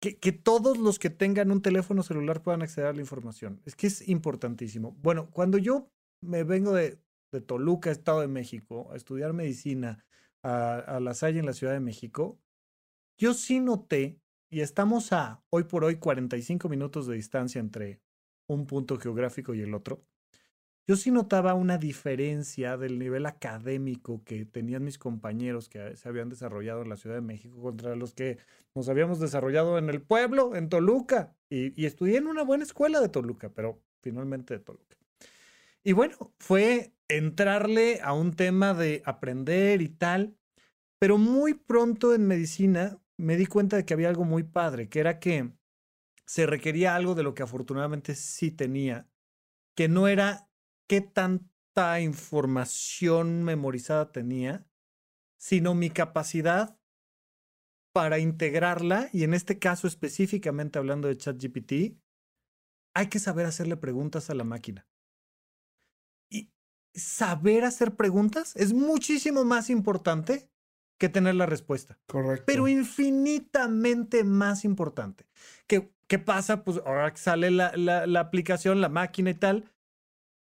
[0.00, 3.62] que, que, todos los que tengan un teléfono celular puedan acceder a la información.
[3.64, 4.92] Es que es importantísimo.
[5.00, 5.90] Bueno, cuando yo
[6.20, 6.98] me vengo de,
[7.32, 10.04] de Toluca, Estado de México, a estudiar medicina
[10.42, 12.40] a, La Salle en la Ciudad de México,
[13.18, 14.20] yo sí noté,
[14.50, 18.00] y estamos a hoy por hoy 45 minutos de distancia entre
[18.46, 20.04] un punto geográfico y el otro,
[20.86, 26.30] yo sí notaba una diferencia del nivel académico que tenían mis compañeros que se habían
[26.30, 28.38] desarrollado en la Ciudad de México contra los que
[28.74, 31.36] nos habíamos desarrollado en el pueblo, en Toluca.
[31.50, 34.97] Y, y estudié en una buena escuela de Toluca, pero finalmente de Toluca.
[35.84, 40.36] Y bueno, fue entrarle a un tema de aprender y tal,
[40.98, 45.00] pero muy pronto en medicina me di cuenta de que había algo muy padre, que
[45.00, 45.52] era que
[46.26, 49.08] se requería algo de lo que afortunadamente sí tenía,
[49.74, 50.50] que no era
[50.88, 54.66] qué tanta información memorizada tenía,
[55.38, 56.78] sino mi capacidad
[57.94, 61.98] para integrarla, y en este caso específicamente hablando de ChatGPT,
[62.94, 64.88] hay que saber hacerle preguntas a la máquina
[66.98, 70.48] saber hacer preguntas es muchísimo más importante
[70.98, 71.98] que tener la respuesta.
[72.06, 72.44] Correcto.
[72.46, 75.26] Pero infinitamente más importante.
[75.66, 76.64] ¿Qué, qué pasa?
[76.64, 79.72] Pues ahora que sale la, la, aplicación, la máquina y tal.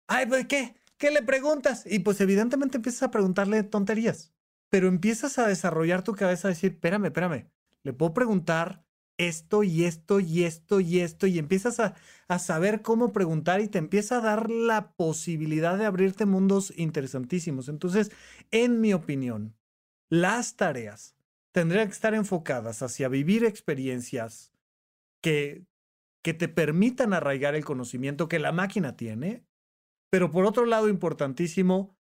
[0.08, 0.76] Ay, pues ¿qué?
[0.98, 1.84] ¿Qué le preguntas?
[1.86, 4.34] Y pues evidentemente empiezas a preguntarle tonterías.
[4.70, 7.50] Pero empiezas a desarrollar tu cabeza a decir, espérame, espérame.
[7.84, 8.85] Le puedo preguntar
[9.18, 11.96] esto y esto y esto y esto y empiezas a,
[12.28, 17.70] a, saber cómo preguntar y te empieza a dar la posibilidad de abrirte mundos interesantísimos.
[17.70, 18.12] Entonces,
[18.52, 19.56] en mi opinión,
[20.10, 21.16] las tareas
[21.52, 24.54] tendrían que estar enfocadas hacia vivir experiencias
[25.22, 25.66] que,
[26.24, 29.46] que te permitan arraigar el conocimiento que la máquina tiene,
[30.12, 31.96] pero por otro lado, importantísimo,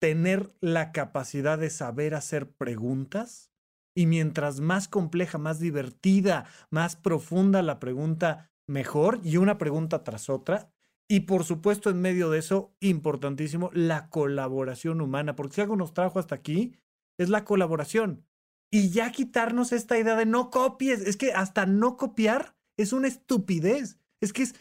[0.00, 3.53] tener la capacidad de saber hacer preguntas
[3.94, 9.20] y mientras más compleja, más divertida, más profunda la pregunta, mejor.
[9.22, 10.70] Y una pregunta tras otra.
[11.08, 15.36] Y por supuesto, en medio de eso, importantísimo, la colaboración humana.
[15.36, 16.74] Porque si algo nos trajo hasta aquí,
[17.18, 18.26] es la colaboración.
[18.72, 21.00] Y ya quitarnos esta idea de no copies.
[21.00, 23.98] Es que hasta no copiar es una estupidez.
[24.20, 24.54] Es que es,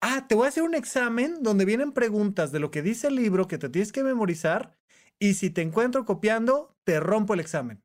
[0.00, 3.14] ah, te voy a hacer un examen donde vienen preguntas de lo que dice el
[3.14, 4.76] libro que te tienes que memorizar.
[5.20, 7.84] Y si te encuentro copiando, te rompo el examen.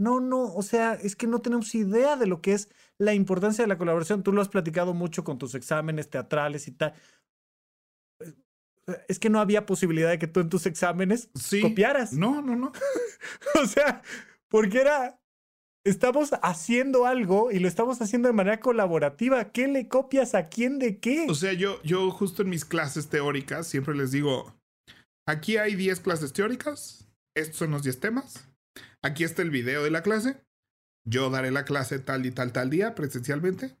[0.00, 2.68] No, no, o sea, es que no tenemos idea de lo que es
[2.98, 4.22] la importancia de la colaboración.
[4.22, 6.94] Tú lo has platicado mucho con tus exámenes teatrales y tal.
[8.20, 8.34] Eh,
[9.08, 11.30] es que no había posibilidad de que tú en tus exámenes
[11.60, 12.12] copiaras.
[12.12, 12.72] No, no, no.
[13.62, 14.02] o sea,
[14.48, 15.20] porque era.
[15.84, 19.52] Estamos haciendo algo y lo estamos haciendo de manera colaborativa.
[19.52, 21.26] ¿Qué le copias a quién de qué?
[21.30, 24.54] O sea, yo, yo justo en mis clases teóricas siempre les digo,
[25.26, 28.48] aquí hay 10 clases teóricas, estos son los 10 temas,
[29.04, 30.40] aquí está el video de la clase,
[31.06, 33.76] yo daré la clase tal y tal tal día presencialmente,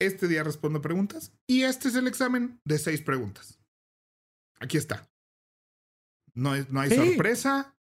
[0.00, 3.58] este día respondo preguntas y este es el examen de 6 preguntas.
[4.60, 5.08] Aquí está.
[6.34, 7.76] No, es, no hay sorpresa.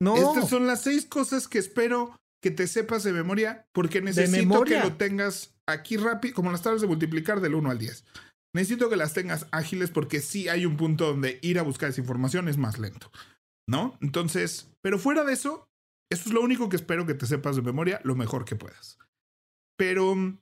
[0.00, 0.16] No.
[0.16, 4.78] Estas son las seis cosas que espero que te sepas de memoria porque necesito que
[4.78, 8.04] lo tengas aquí rápido, como las tablas de multiplicar del 1 al 10.
[8.54, 12.00] Necesito que las tengas ágiles porque sí hay un punto donde ir a buscar esa
[12.00, 13.10] información es más lento,
[13.68, 13.98] ¿no?
[14.00, 15.67] Entonces, pero fuera de eso,
[16.10, 18.98] eso es lo único que espero que te sepas de memoria lo mejor que puedas.
[19.76, 20.38] Pero mm,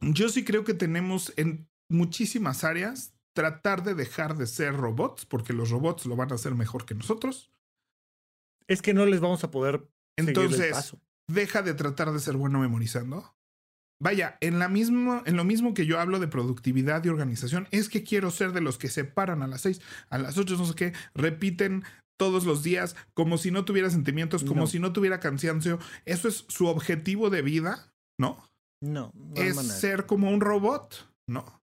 [0.00, 5.52] yo sí creo que tenemos en muchísimas áreas tratar de dejar de ser robots, porque
[5.52, 7.50] los robots lo van a hacer mejor que nosotros.
[8.66, 9.88] Es que no les vamos a poder.
[10.16, 10.96] Entonces,
[11.30, 13.36] deja de tratar de ser bueno memorizando.
[14.02, 17.88] Vaya, en, la misma, en lo mismo que yo hablo de productividad y organización, es
[17.88, 19.80] que quiero ser de los que se paran a las seis,
[20.10, 21.84] a las ocho, no sé qué, repiten
[22.16, 25.78] todos los días como si no tuviera sentimientos, como si no tuviera cansancio.
[26.04, 28.42] Eso es su objetivo de vida, ¿no?
[28.82, 29.12] No.
[29.34, 31.62] es ser como un robot, ¿no?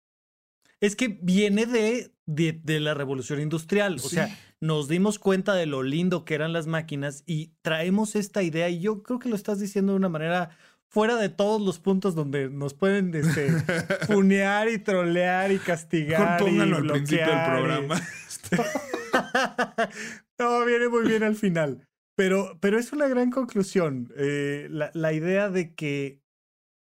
[0.81, 3.95] Es que viene de, de, la revolución industrial.
[3.95, 8.43] O sea, nos dimos cuenta de lo lindo que eran las máquinas y traemos esta
[8.43, 8.69] idea.
[8.69, 10.51] Y yo creo que lo estás diciendo de una manera
[10.87, 13.51] fuera de todos los puntos donde nos pueden este,
[14.07, 16.39] funear y trolear y castigar.
[16.39, 18.01] Pónganlo al principio del programa.
[20.39, 21.87] no, viene muy bien al final.
[22.15, 24.11] Pero, pero es una gran conclusión.
[24.17, 26.21] Eh, la, la idea de que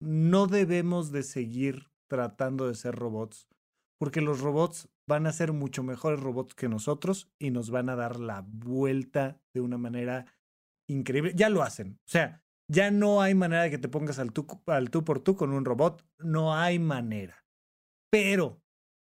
[0.02, 3.48] no debemos de seguir tratando de ser robots
[4.00, 7.96] porque los robots van a ser mucho mejores robots que nosotros y nos van a
[7.96, 10.26] dar la vuelta de una manera
[10.90, 11.34] increíble.
[11.36, 12.00] Ya lo hacen.
[12.06, 15.20] O sea, ya no hay manera de que te pongas al tú, al tú por
[15.20, 16.06] tú con un robot.
[16.20, 17.46] No hay manera.
[18.12, 18.62] Pero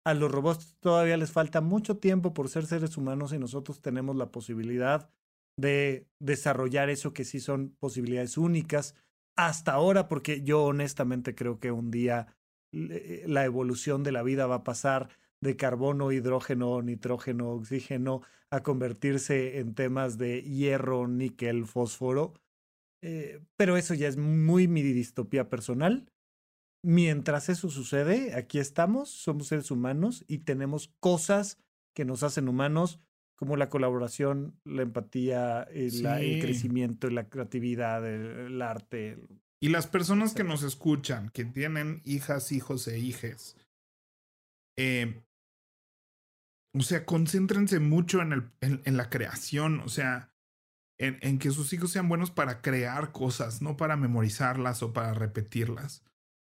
[0.06, 4.16] a los robots todavía les falta mucho tiempo por ser seres humanos y nosotros tenemos
[4.16, 5.10] la posibilidad
[5.58, 8.95] de desarrollar eso que sí son posibilidades únicas
[9.36, 12.28] hasta ahora, porque yo honestamente creo que un día
[12.72, 15.10] la evolución de la vida va a pasar
[15.41, 22.34] de carbono, hidrógeno, nitrógeno, oxígeno, a convertirse en temas de hierro, níquel, fósforo.
[23.01, 26.12] Eh, pero eso ya es muy mi distopía personal.
[26.88, 31.57] Mientras eso sucede, aquí estamos, somos seres humanos y tenemos cosas
[31.95, 32.99] que nos hacen humanos,
[33.36, 39.17] como la colaboración, la empatía, el, el crecimiento, la creatividad, el arte,
[39.59, 43.57] y las personas que nos escuchan, que tienen hijas, hijos e hijes,
[44.77, 45.23] eh,
[46.77, 50.29] o sea, concéntrense mucho en, el, en, la creación, o sea,
[50.99, 55.15] en, en, que sus hijos sean buenos para crear cosas, no para memorizarlas o para
[55.15, 56.03] repetirlas.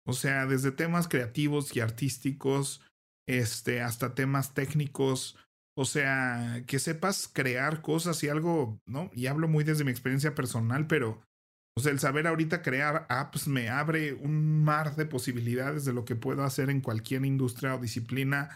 [0.08, 2.82] O sea, desde temas creativos y artísticos,
[3.28, 5.38] este, hasta temas técnicos,
[5.76, 9.12] o sea, que sepas crear cosas y algo, ¿no?
[9.14, 11.22] Y hablo muy desde mi experiencia personal, pero
[11.78, 16.06] o sea, el saber ahorita crear apps me abre un mar de posibilidades de lo
[16.06, 18.50] que puedo hacer en cualquier industria o disciplina.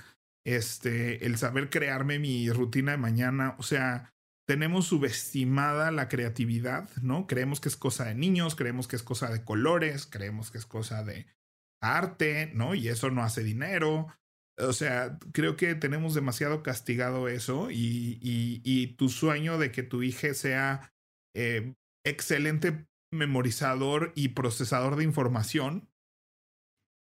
[0.43, 4.11] Este, el saber crearme mi rutina de mañana, o sea,
[4.47, 7.27] tenemos subestimada la creatividad, ¿no?
[7.27, 10.65] Creemos que es cosa de niños, creemos que es cosa de colores, creemos que es
[10.65, 11.27] cosa de
[11.81, 12.75] arte, ¿no?
[12.75, 14.07] Y eso no hace dinero.
[14.57, 20.03] O sea, creo que tenemos demasiado castigado eso y, y, tu sueño de que tu
[20.03, 20.93] hija sea
[21.35, 21.73] eh,
[22.05, 25.89] excelente memorizador y procesador de información,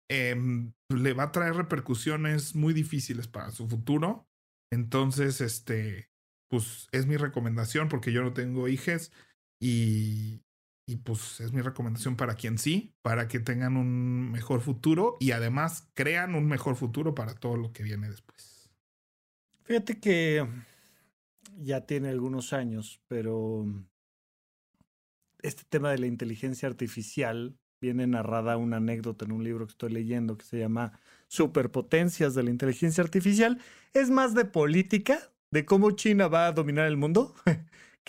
[0.10, 4.28] em, le va a traer repercusiones muy difíciles para su futuro.
[4.72, 6.10] Entonces, este,
[6.50, 9.12] pues es mi recomendación porque yo no tengo hijos
[9.62, 10.42] y,
[10.90, 15.32] y pues es mi recomendación para quien sí, para que tengan un mejor futuro y
[15.32, 18.72] además crean un mejor futuro para todo lo que viene después.
[19.66, 20.48] Fíjate que
[21.60, 23.68] ya tiene algunos años, pero
[25.44, 29.92] este tema de la inteligencia artificial viene narrada una anécdota en un libro que estoy
[29.92, 33.62] leyendo que se llama Superpotencias de la inteligencia artificial.
[33.94, 35.20] Es más de política,
[35.52, 37.36] de cómo China va a dominar el mundo,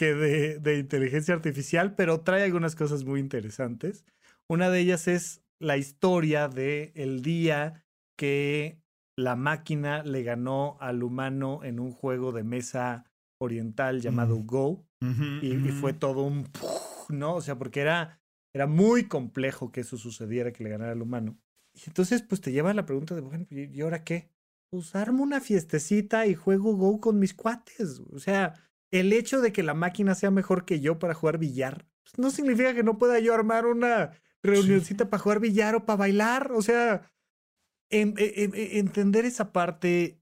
[0.00, 4.06] que de, de inteligencia artificial, pero trae algunas cosas muy interesantes.
[4.48, 7.84] Una de ellas es la historia de el día
[8.16, 8.80] que
[9.14, 14.46] la máquina le ganó al humano en un juego de mesa oriental llamado mm.
[14.46, 14.86] Go.
[15.42, 16.48] y, fue todo un
[17.10, 17.34] ¿no?
[17.34, 18.22] O sea, porque era,
[18.54, 21.36] era muy complejo que eso sucediera, que le ganara al humano.
[21.74, 24.30] Y entonces, pues te lleva a la pregunta de, bueno, ¿y ahora qué?
[24.70, 28.00] Pues armo una fiestecita y juego Go con mis cuates.
[28.10, 28.54] O sea,
[28.90, 32.30] el hecho de que la máquina sea mejor que yo para jugar billar, pues, no
[32.30, 34.12] significa que no pueda yo armar una
[34.42, 36.52] reunioncita para jugar billar o para bailar.
[36.52, 37.10] O sea,
[37.90, 40.20] en, en, entender esa parte,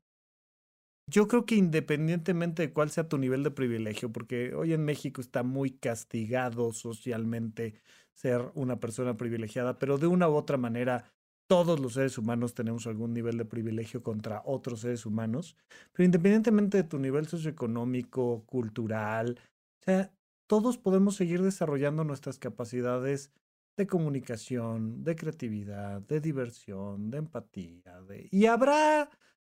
[1.07, 5.21] yo creo que independientemente de cuál sea tu nivel de privilegio, porque hoy en México
[5.21, 7.75] está muy castigado socialmente
[8.12, 11.12] ser una persona privilegiada, pero de una u otra manera
[11.49, 15.57] todos los seres humanos tenemos algún nivel de privilegio contra otros seres humanos,
[15.92, 19.40] pero independientemente de tu nivel socioeconómico, cultural,
[19.80, 20.12] o sea,
[20.46, 23.32] todos podemos seguir desarrollando nuestras capacidades
[23.76, 28.03] de comunicación, de creatividad, de diversión, de empatía.
[28.30, 29.09] ¿Y habrá,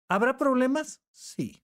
[0.10, 1.04] habrá problemas?
[1.12, 1.64] Sí.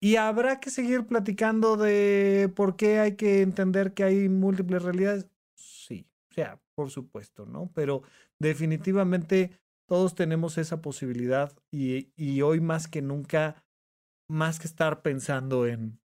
[0.00, 5.28] ¿Y habrá que seguir platicando de por qué hay que entender que hay múltiples realidades?
[5.54, 6.08] Sí.
[6.30, 7.70] O sea, por supuesto, ¿no?
[7.74, 8.02] Pero
[8.42, 9.50] definitivamente
[9.86, 13.64] todos tenemos esa posibilidad y, hoy más que nunca,
[14.28, 16.00] más que estar pensando en,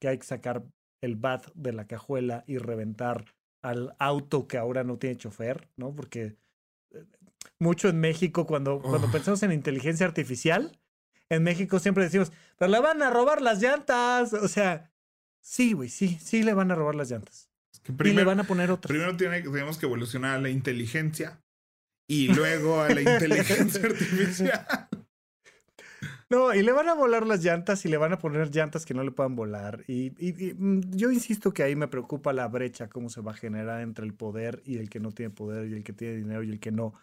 [0.00, 0.64] que hay que sacar
[1.00, 3.24] el bat de la cajuela y reventar
[3.62, 5.94] al auto que ahora no tiene chofer, ¿no?
[5.94, 6.36] Porque
[6.90, 7.04] eh,
[7.58, 10.78] mucho en México, cuando, cuando pensamos en inteligencia artificial,
[11.30, 14.32] en México siempre decimos, pero le van a robar las llantas.
[14.34, 14.92] O sea,
[15.40, 17.53] sí, güey, sí, sí le van a robar las llantas
[17.88, 18.90] y le van a poner otras.
[18.90, 21.40] Primero tiene, tenemos que evolucionar a la inteligencia
[22.08, 24.88] y luego a la inteligencia artificial.
[26.30, 28.94] No, y le van a volar las llantas y le van a poner llantas que
[28.94, 29.84] no le puedan volar.
[29.86, 30.10] Y,
[30.56, 34.06] mm, yo insisto que ahí me preocupa la brecha, cómo se va a generar entre
[34.06, 36.60] el poder y el que no tiene poder y el que tiene dinero y el
[36.60, 36.94] que no.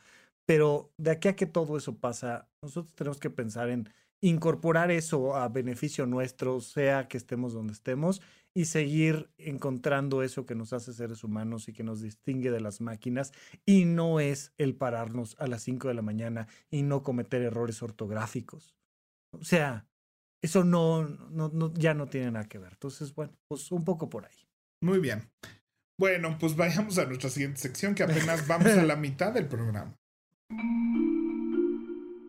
[0.46, 3.90] Pero de aquí a que todo eso pasa, nosotros tenemos que pensar en
[4.22, 8.22] incorporar eso a beneficio nuestro, sea que estemos donde estemos,
[8.54, 12.82] y seguir encontrando eso que nos hace seres humanos y que nos distingue de las
[12.82, 13.32] máquinas
[13.66, 17.82] y no es el pararnos a las 5 de la mañana y no cometer errores
[17.82, 18.76] ortográficos.
[19.32, 19.88] O sea,
[20.44, 22.74] eso no, no, ya no tiene nada que ver.
[22.74, 24.48] Entonces, bueno, pues un poco por ahí.
[24.82, 25.30] Muy bien.
[26.00, 29.96] Bueno, pues vayamos a nuestra siguiente sección que apenas vamos a la mitad del programa.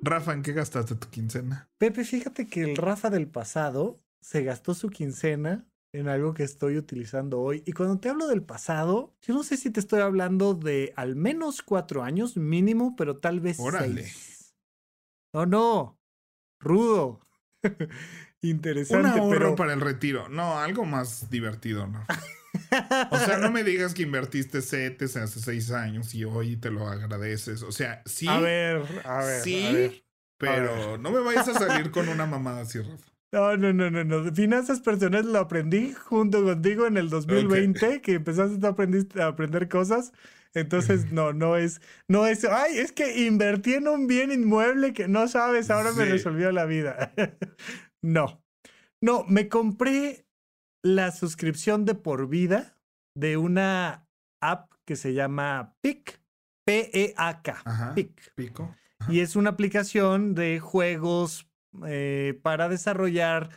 [0.02, 1.70] Rafa, ¿en qué gastaste tu quincena?
[1.78, 6.78] Pepe, fíjate que el Rafa del pasado se gastó su quincena en algo que estoy
[6.78, 7.62] utilizando hoy.
[7.66, 11.16] Y cuando te hablo del pasado, yo no sé si te estoy hablando de al
[11.16, 14.05] menos cuatro años mínimo, pero tal vez Órale.
[14.05, 14.55] seis.
[15.34, 16.01] No, no.
[16.61, 17.20] Rudo.
[18.40, 19.09] Interesante.
[19.09, 20.28] Un ahorro para el retiro.
[20.28, 22.05] No, algo más divertido, ¿no?
[23.11, 26.86] o sea, no me digas que invertiste CETES hace seis años y hoy te lo
[26.88, 27.62] agradeces.
[27.62, 28.26] O sea, sí.
[28.28, 29.43] A ver, a ver.
[29.43, 30.05] Sí,
[30.38, 33.11] pero no me vayas a salir con una mamada así, Rafa.
[33.32, 34.30] No, no, no, no, no.
[34.32, 39.68] Finanzas personales lo aprendí junto contigo en el 2020, que empezaste a aprender, a aprender
[39.70, 40.12] cosas.
[40.54, 45.08] Entonces, no, no es, no es, ay, es que invertí en un bien inmueble que
[45.08, 47.14] no sabes, ahora me resolvió la vida.
[48.02, 48.44] no,
[49.00, 50.26] no, me compré
[50.84, 52.76] la suscripción de por vida
[53.16, 54.06] de una
[54.42, 56.20] app que se llama PIC,
[56.66, 58.34] P-E-A-K, PIC.
[58.34, 58.76] Pico.
[59.08, 61.51] Y es una aplicación de juegos
[61.86, 63.50] eh, para desarrollar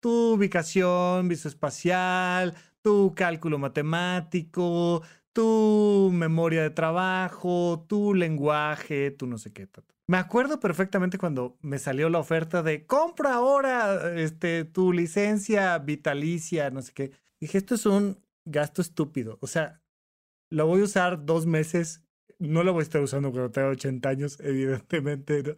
[0.00, 5.02] tu ubicación visoespacial, tu cálculo matemático,
[5.32, 9.68] tu memoria de trabajo, tu lenguaje, tu no sé qué.
[10.06, 16.70] Me acuerdo perfectamente cuando me salió la oferta de compra ahora este, tu licencia vitalicia,
[16.70, 17.12] no sé qué.
[17.40, 19.38] Dije, esto es un gasto estúpido.
[19.40, 19.80] O sea,
[20.50, 22.04] lo voy a usar dos meses.
[22.38, 25.56] No lo voy a estar usando cuando tenga 80 años, evidentemente.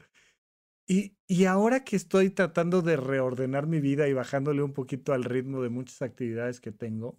[0.86, 5.24] Y, y ahora que estoy tratando de reordenar mi vida y bajándole un poquito al
[5.24, 7.18] ritmo de muchas actividades que tengo,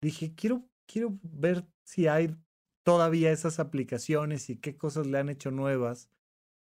[0.00, 2.36] dije, quiero, quiero ver si hay
[2.84, 6.10] todavía esas aplicaciones y qué cosas le han hecho nuevas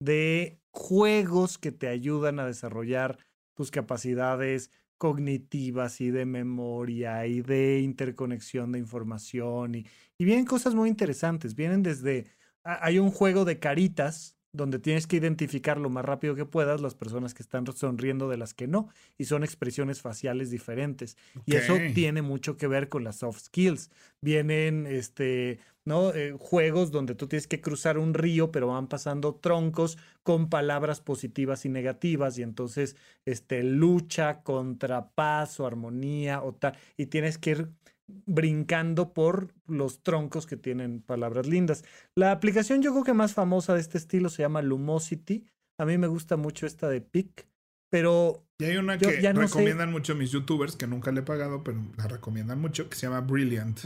[0.01, 3.19] de juegos que te ayudan a desarrollar
[3.55, 9.86] tus capacidades cognitivas y de memoria y de interconexión de información y,
[10.16, 11.55] y vienen cosas muy interesantes.
[11.55, 12.28] Vienen desde,
[12.64, 16.94] hay un juego de caritas donde tienes que identificar lo más rápido que puedas las
[16.94, 21.16] personas que están sonriendo de las que no, y son expresiones faciales diferentes.
[21.46, 23.90] Y eso tiene mucho que ver con las soft skills.
[24.20, 26.12] Vienen este, ¿no?
[26.14, 31.00] Eh, juegos donde tú tienes que cruzar un río, pero van pasando troncos con palabras
[31.00, 37.38] positivas y negativas, y entonces este, lucha contra paz o armonía o tal, y tienes
[37.38, 37.68] que ir
[38.06, 41.84] brincando por los troncos que tienen palabras lindas.
[42.14, 45.46] La aplicación yo creo que más famosa de este estilo se llama Lumosity.
[45.78, 47.48] A mí me gusta mucho esta de PIC,
[47.90, 48.46] pero...
[48.58, 52.06] Y hay una que recomiendan mucho mis youtubers, que nunca le he pagado, pero la
[52.06, 53.80] recomiendan mucho, que se llama Brilliant.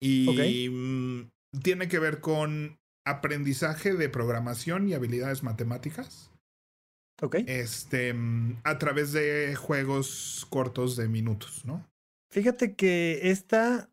[0.00, 1.30] Y mm,
[1.62, 6.30] tiene que ver con aprendizaje de programación y habilidades matemáticas.
[7.22, 7.36] Ok.
[7.46, 11.86] Este, mm, a través de juegos cortos de minutos, ¿no?
[12.34, 13.88] Fíjate que esta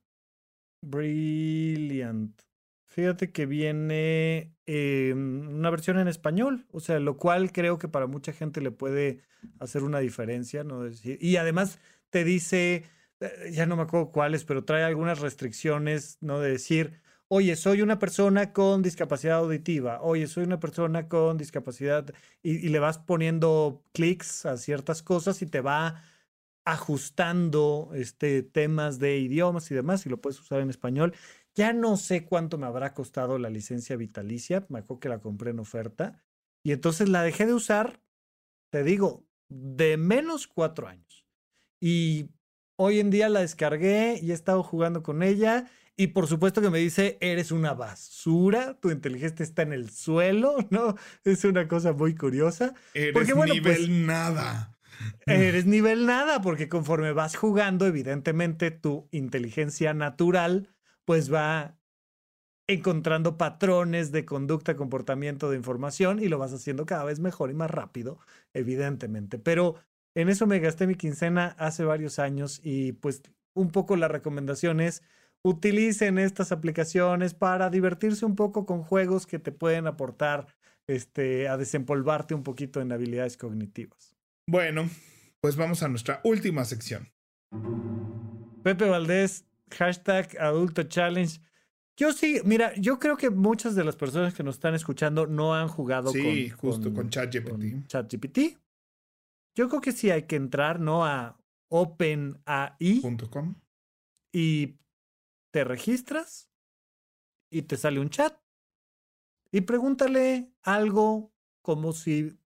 [0.82, 2.42] Brilliant.
[2.88, 8.08] Fíjate que viene eh, una versión en español, o sea, lo cual creo que para
[8.08, 9.22] mucha gente le puede
[9.60, 10.84] hacer una diferencia, ¿no?
[11.04, 12.86] y además te dice,
[13.22, 16.40] eh, ya no me acuerdo cuáles, pero trae algunas restricciones, ¿no?
[16.40, 22.14] De decir, oye, soy una persona con discapacidad auditiva, oye, soy una persona con discapacidad,
[22.44, 26.04] y, y le vas poniendo clics a ciertas cosas y te va
[26.66, 31.14] ajustando este, temas de idiomas y demás, y lo puedes usar en español.
[31.56, 35.52] Ya no sé cuánto me habrá costado la licencia vitalicia, me acuerdo que la compré
[35.52, 36.24] en oferta,
[36.64, 38.02] y entonces la dejé de usar,
[38.72, 41.26] te digo, de menos cuatro años.
[41.80, 42.30] Y
[42.78, 45.70] hoy en día la descargué y he estado jugando con ella.
[45.98, 50.56] Y por supuesto que me dice, eres una basura, tu inteligencia está en el suelo,
[50.70, 50.96] ¿no?
[51.24, 52.74] Es una cosa muy curiosa.
[52.94, 54.71] Eres porque, bueno, nivel pues, nada.
[55.26, 60.70] Eres nivel nada, porque conforme vas jugando, evidentemente tu inteligencia natural
[61.06, 61.78] pues va
[62.68, 67.54] encontrando patrones de conducta, comportamiento, de información y lo vas haciendo cada vez mejor y
[67.54, 68.20] más rápido,
[68.54, 69.40] evidentemente.
[69.40, 69.76] Pero
[70.16, 73.24] en eso me gasté mi quincena hace varios años y pues
[73.54, 75.04] un poco la recomendación es
[75.44, 80.48] utilicen estas aplicaciones para divertirse un poco con juegos que te pueden aportar
[80.88, 84.21] este, a desempolvarte un poquito en habilidades cognitivas.
[84.48, 84.90] Bueno,
[85.40, 87.12] pues vamos a nuestra última sección.
[88.64, 91.40] Pepe Valdés, hashtag adulto challenge.
[91.98, 95.54] Yo sí, mira, yo creo que muchas de las personas que nos están escuchando no
[95.54, 97.88] han jugado sí, justo con ChatGPT.
[97.88, 98.40] ChatGPT.
[99.56, 101.06] Yo creo que sí hay que entrar, ¿no?
[101.06, 101.38] A
[101.70, 103.56] openai.com
[104.34, 104.78] y
[105.52, 106.50] te registras
[107.50, 108.38] y te sale un chat
[109.52, 112.38] y pregúntale algo como si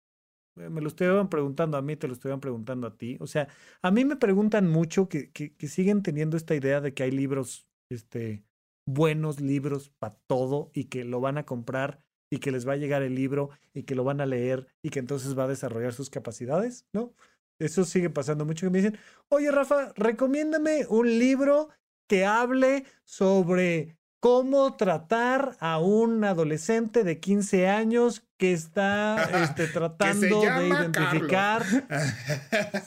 [0.56, 3.18] me lo estuvieran preguntando a mí, te lo estuvieran preguntando a ti.
[3.20, 3.48] O sea,
[3.82, 7.68] a mí me preguntan mucho que, que, siguen teniendo esta idea de que hay libros,
[7.92, 8.44] este,
[8.88, 12.02] buenos libros para todo y que lo van a comprar
[12.32, 14.90] y que les va a llegar el libro y que lo van a leer y
[14.90, 17.14] que entonces va a desarrollar sus capacidades, ¿no?
[17.60, 18.98] Eso sigue pasando mucho que me dicen,
[19.30, 21.70] oye Rafa, recomiéndame un libro
[22.08, 30.42] que hable sobre cómo tratar a un adolescente de 15 años que está este, tratando
[30.42, 31.64] de identificar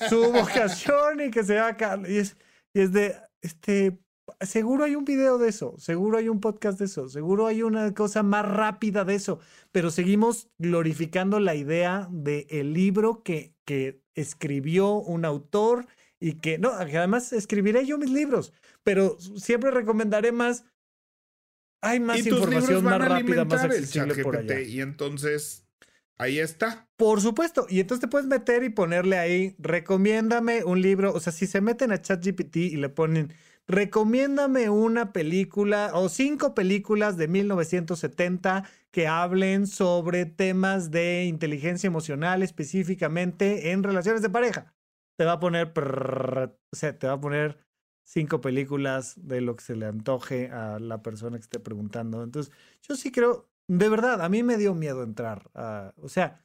[0.08, 2.10] su vocación y que se llama Carlos.
[2.10, 2.36] Y es,
[2.74, 4.00] y es de, este,
[4.40, 7.94] seguro hay un video de eso, seguro hay un podcast de eso, seguro hay una
[7.94, 9.38] cosa más rápida de eso,
[9.70, 15.86] pero seguimos glorificando la idea del el libro que, que escribió un autor
[16.18, 18.52] y que, no, además escribiré yo mis libros,
[18.82, 20.64] pero siempre recomendaré más
[21.80, 24.60] hay más información más rápida, más accesible por allá.
[24.60, 25.66] Y entonces
[26.16, 26.88] ahí está.
[26.96, 27.66] Por supuesto.
[27.68, 31.12] Y entonces te puedes meter y ponerle ahí, recomiéndame un libro.
[31.12, 33.32] O sea, si se meten a ChatGPT y le ponen,
[33.66, 42.42] recomiéndame una película o cinco películas de 1970 que hablen sobre temas de inteligencia emocional
[42.42, 44.74] específicamente en relaciones de pareja.
[45.16, 47.58] Te va a poner, o sea, te va a poner
[48.08, 52.24] cinco películas de lo que se le antoje a la persona que esté preguntando.
[52.24, 52.52] Entonces,
[52.82, 55.50] yo sí creo, de verdad, a mí me dio miedo entrar.
[55.54, 56.42] A, o sea,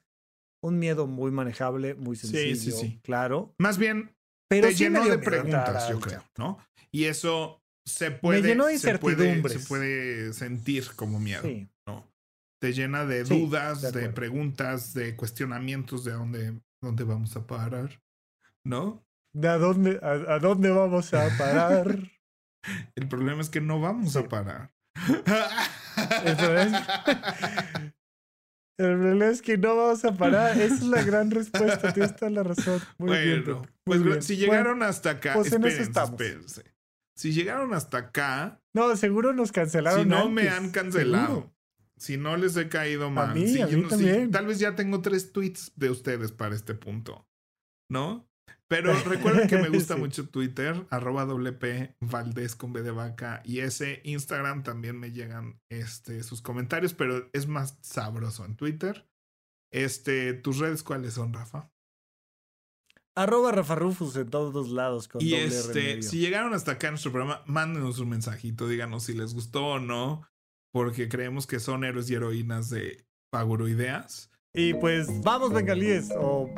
[0.61, 2.99] un miedo muy manejable, muy sencillo, sí, sí, sí.
[3.01, 3.55] claro.
[3.59, 4.13] Más bien,
[4.49, 6.57] pero te llenó de preguntas, yo creo, ¿no?
[6.91, 11.43] Y eso se puede, me llenó de se puede, se puede sentir como miedo,
[11.87, 12.11] ¿no?
[12.61, 18.01] Te llena de dudas, de, preguntas, de cuestionamientos de dónde, dónde vamos a parar,
[18.65, 19.05] ¿no?
[19.33, 21.97] ¿De a dónde, a, dónde vamos a parar?
[22.95, 24.71] El problema es que no vamos a parar.
[26.23, 26.77] El problema,
[29.27, 29.41] es...
[29.41, 30.59] que no vamos a parar.
[30.59, 31.91] Esa es la gran respuesta.
[31.93, 32.79] Tienes toda la razón.
[32.97, 36.63] Muy bueno, pues si llegaron hasta acá, pues espérense,
[37.15, 38.61] Si llegaron hasta acá.
[38.73, 40.03] No, seguro nos cancelaron.
[40.03, 41.53] Si no me han cancelado.
[41.97, 43.31] Si no les he caído mal.
[43.31, 47.27] A mí, a mí tal vez ya tengo tres tweets de ustedes para este punto.
[47.89, 48.27] ¿No?
[48.73, 53.59] Pero recuerden que me gusta mucho Twitter, arroba WP Valdés con B de vaca y
[53.59, 59.07] ese Instagram también me llegan este, sus comentarios, pero es más sabroso en Twitter.
[59.71, 61.71] Este, ¿tus redes cuáles son, Rafa?
[63.15, 65.07] Arroba Rafa Rufus en todos lados.
[65.07, 69.13] Con y este, si llegaron hasta acá en nuestro programa, mándenos un mensajito, díganos si
[69.13, 70.27] les gustó o no,
[70.71, 74.31] porque creemos que son héroes y heroínas de Paguro Ideas.
[74.51, 76.49] Y pues vamos, bengalíes, o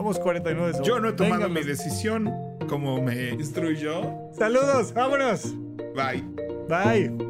[0.00, 0.78] Vamos 49.
[0.82, 2.32] Yo no he tomado mi decisión
[2.70, 4.00] como me instruyó.
[4.32, 5.54] Saludos, vámonos.
[5.94, 6.24] Bye.
[6.70, 7.29] Bye.